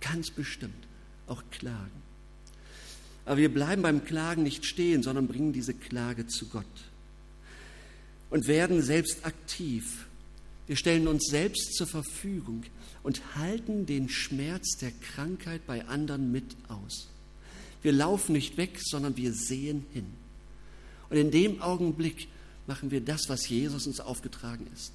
Ganz 0.00 0.30
bestimmt 0.30 0.86
auch 1.32 1.42
klagen. 1.50 2.02
Aber 3.24 3.36
wir 3.38 3.52
bleiben 3.52 3.82
beim 3.82 4.04
Klagen 4.04 4.42
nicht 4.42 4.66
stehen, 4.66 5.02
sondern 5.02 5.26
bringen 5.26 5.52
diese 5.52 5.74
Klage 5.74 6.26
zu 6.26 6.48
Gott 6.48 6.64
und 8.30 8.46
werden 8.46 8.82
selbst 8.82 9.24
aktiv. 9.24 10.06
Wir 10.66 10.76
stellen 10.76 11.08
uns 11.08 11.26
selbst 11.28 11.74
zur 11.74 11.86
Verfügung 11.86 12.64
und 13.02 13.36
halten 13.36 13.86
den 13.86 14.08
Schmerz 14.08 14.76
der 14.80 14.92
Krankheit 14.92 15.66
bei 15.66 15.86
anderen 15.86 16.32
mit 16.32 16.56
aus. 16.68 17.08
Wir 17.82 17.92
laufen 17.92 18.32
nicht 18.32 18.56
weg, 18.56 18.78
sondern 18.80 19.16
wir 19.16 19.32
sehen 19.32 19.84
hin. 19.92 20.06
Und 21.10 21.16
in 21.16 21.30
dem 21.30 21.60
Augenblick 21.60 22.28
machen 22.66 22.90
wir 22.90 23.00
das, 23.00 23.28
was 23.28 23.48
Jesus 23.48 23.86
uns 23.86 24.00
aufgetragen 24.00 24.66
ist. 24.72 24.92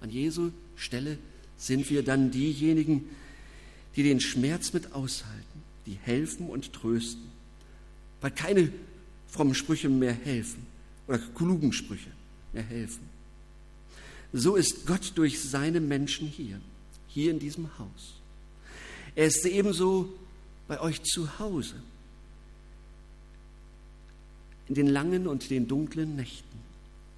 An 0.00 0.10
Jesu 0.10 0.50
Stelle 0.76 1.18
sind 1.56 1.88
wir 1.90 2.02
dann 2.02 2.30
diejenigen, 2.30 3.08
die 3.96 4.02
den 4.02 4.20
Schmerz 4.20 4.72
mit 4.72 4.92
aushalten, 4.92 5.62
die 5.86 5.98
helfen 6.02 6.48
und 6.48 6.72
trösten, 6.72 7.30
weil 8.20 8.30
keine 8.30 8.72
frommen 9.28 9.54
Sprüche 9.54 9.88
mehr 9.88 10.14
helfen 10.14 10.66
oder 11.06 11.18
klugen 11.18 11.72
Sprüche 11.72 12.10
mehr 12.52 12.62
helfen. 12.62 13.08
So 14.32 14.56
ist 14.56 14.86
Gott 14.86 15.12
durch 15.14 15.40
seine 15.42 15.80
Menschen 15.80 16.26
hier, 16.26 16.60
hier 17.08 17.30
in 17.30 17.38
diesem 17.38 17.78
Haus. 17.78 18.14
Er 19.14 19.26
ist 19.26 19.44
ebenso 19.46 20.12
bei 20.66 20.80
euch 20.80 21.02
zu 21.02 21.38
Hause, 21.38 21.76
in 24.68 24.74
den 24.74 24.86
langen 24.86 25.26
und 25.26 25.50
den 25.50 25.68
dunklen 25.68 26.16
Nächten, 26.16 26.58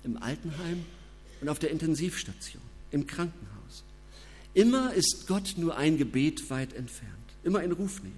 im 0.04 0.20
Altenheim 0.22 0.84
und 1.40 1.48
auf 1.48 1.58
der 1.58 1.70
Intensivstation, 1.70 2.62
im 2.90 3.06
Krankenhaus. 3.06 3.55
Immer 4.56 4.94
ist 4.94 5.26
Gott 5.26 5.56
nur 5.58 5.76
ein 5.76 5.98
Gebet 5.98 6.48
weit 6.48 6.72
entfernt, 6.72 7.12
immer 7.44 7.62
in 7.62 7.72
Rufnähe. 7.72 8.10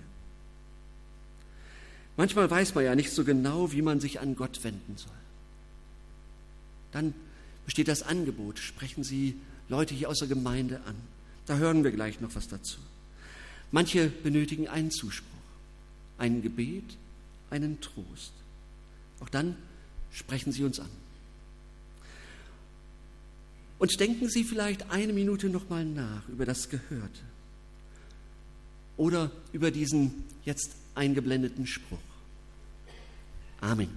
Manchmal 2.17 2.49
weiß 2.49 2.77
man 2.77 2.85
ja 2.85 2.95
nicht 2.95 3.11
so 3.11 3.25
genau, 3.25 3.73
wie 3.73 3.83
man 3.83 3.99
sich 3.99 4.21
an 4.21 4.37
Gott 4.37 4.63
wenden 4.63 4.97
soll. 4.97 5.11
Dann 6.93 7.13
besteht 7.67 7.89
das 7.89 8.05
Angebot, 8.05 8.61
sprechen 8.61 9.03
Sie 9.03 9.35
Leute 9.69 9.97
hier 9.97 10.09
aus 10.09 10.21
der 10.21 10.29
Gemeinde 10.29 10.81
an. 10.87 10.95
Da 11.47 11.57
hören 11.57 11.83
wir 11.83 11.91
gleich 11.91 12.21
noch 12.21 12.37
was 12.37 12.47
dazu. 12.47 12.79
Manche 13.73 14.07
benötigen 14.07 14.69
einen 14.69 14.93
Zuspruch, 14.93 15.27
ein 16.19 16.41
Gebet, 16.41 16.97
einen 17.51 17.81
Trost. 17.81 18.33
Auch 19.19 19.29
dann 19.29 19.57
sprechen 20.13 20.53
Sie 20.53 20.63
uns 20.63 20.79
an. 20.79 20.91
Und 23.79 24.01
denken 24.01 24.29
Sie 24.29 24.45
vielleicht 24.45 24.91
eine 24.91 25.13
Minute 25.13 25.49
nochmal 25.49 25.85
nach 25.85 26.29
über 26.29 26.45
das 26.45 26.69
Gehörte 26.69 27.21
oder 28.97 29.31
über 29.53 29.71
diesen 29.71 30.25
jetzt 30.45 30.75
eingeblendeten 30.95 31.67
Spruch. 31.67 31.99
Amen. 33.61 33.89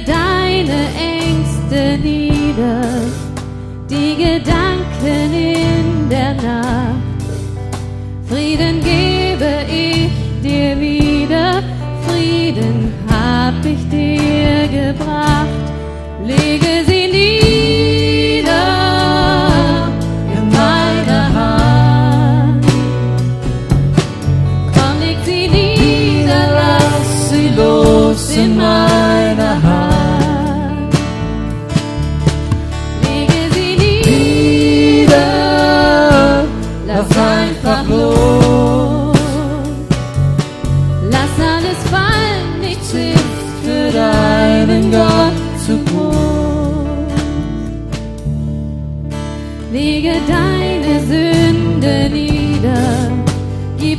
Deine 0.00 0.88
Ängste 0.96 1.98
nieder, 1.98 2.82
die 3.90 4.16
Gedanken 4.16 5.34
in 5.34 6.08
der 6.08 6.32
Nacht. 6.32 6.96
Frieden 8.26 8.80
gebe 8.80 9.66
ich 9.68 10.08
dir 10.42 10.80
wieder, 10.80 10.91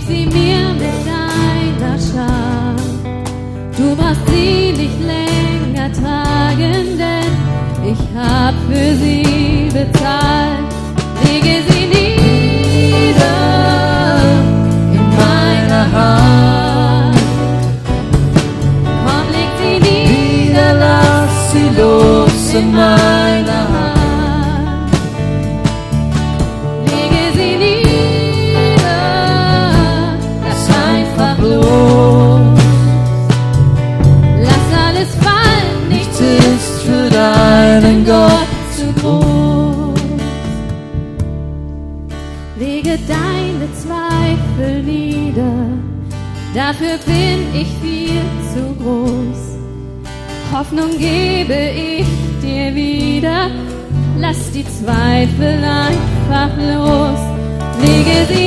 sie 0.08 0.26
mir 0.26 0.74
mit 0.74 1.00
deiner 1.06 1.98
Scham. 1.98 2.76
Du 3.78 3.96
brauchst 3.96 4.28
sie 4.28 4.74
nicht 4.74 5.00
länger 5.02 5.92
tragen, 5.92 6.98
denn 6.98 7.32
ich 7.92 8.02
hab 8.16 8.54
für 8.68 8.96
sie 8.96 9.70
bezahlt. 9.72 10.68
Lege 11.24 11.56
sie 11.70 11.86
nieder 11.96 13.14
in 14.94 15.06
Hand. 15.94 17.18
Komm, 19.06 19.28
leg 19.36 19.52
sie 19.62 19.78
nieder, 19.90 20.74
lass 20.74 21.52
sie 21.52 21.70
los 21.80 22.54
in 22.54 22.74
meiner 22.74 23.68
Hand. 23.68 23.73
Gott 38.06 38.48
zu 38.76 38.92
groß. 39.02 40.00
Lege 42.60 43.00
deine 43.08 43.68
Zweifel 43.82 44.84
nieder, 44.84 45.68
dafür 46.54 46.98
bin 47.06 47.40
ich 47.54 47.68
viel 47.82 48.22
zu 48.54 48.76
groß. 48.84 49.54
Hoffnung 50.52 50.92
gebe 50.98 51.72
ich 51.76 52.06
dir 52.42 52.76
wieder, 52.76 53.50
lass 54.20 54.52
die 54.52 54.66
Zweifel 54.66 55.64
einfach 55.64 56.52
los. 56.58 57.20
Lege 57.82 58.28
sie 58.34 58.43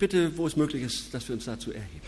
bitte, 0.00 0.36
wo 0.36 0.46
es 0.46 0.56
möglich 0.56 0.82
ist, 0.82 1.14
dass 1.14 1.28
wir 1.28 1.34
uns 1.34 1.44
dazu 1.44 1.70
erheben. 1.70 2.00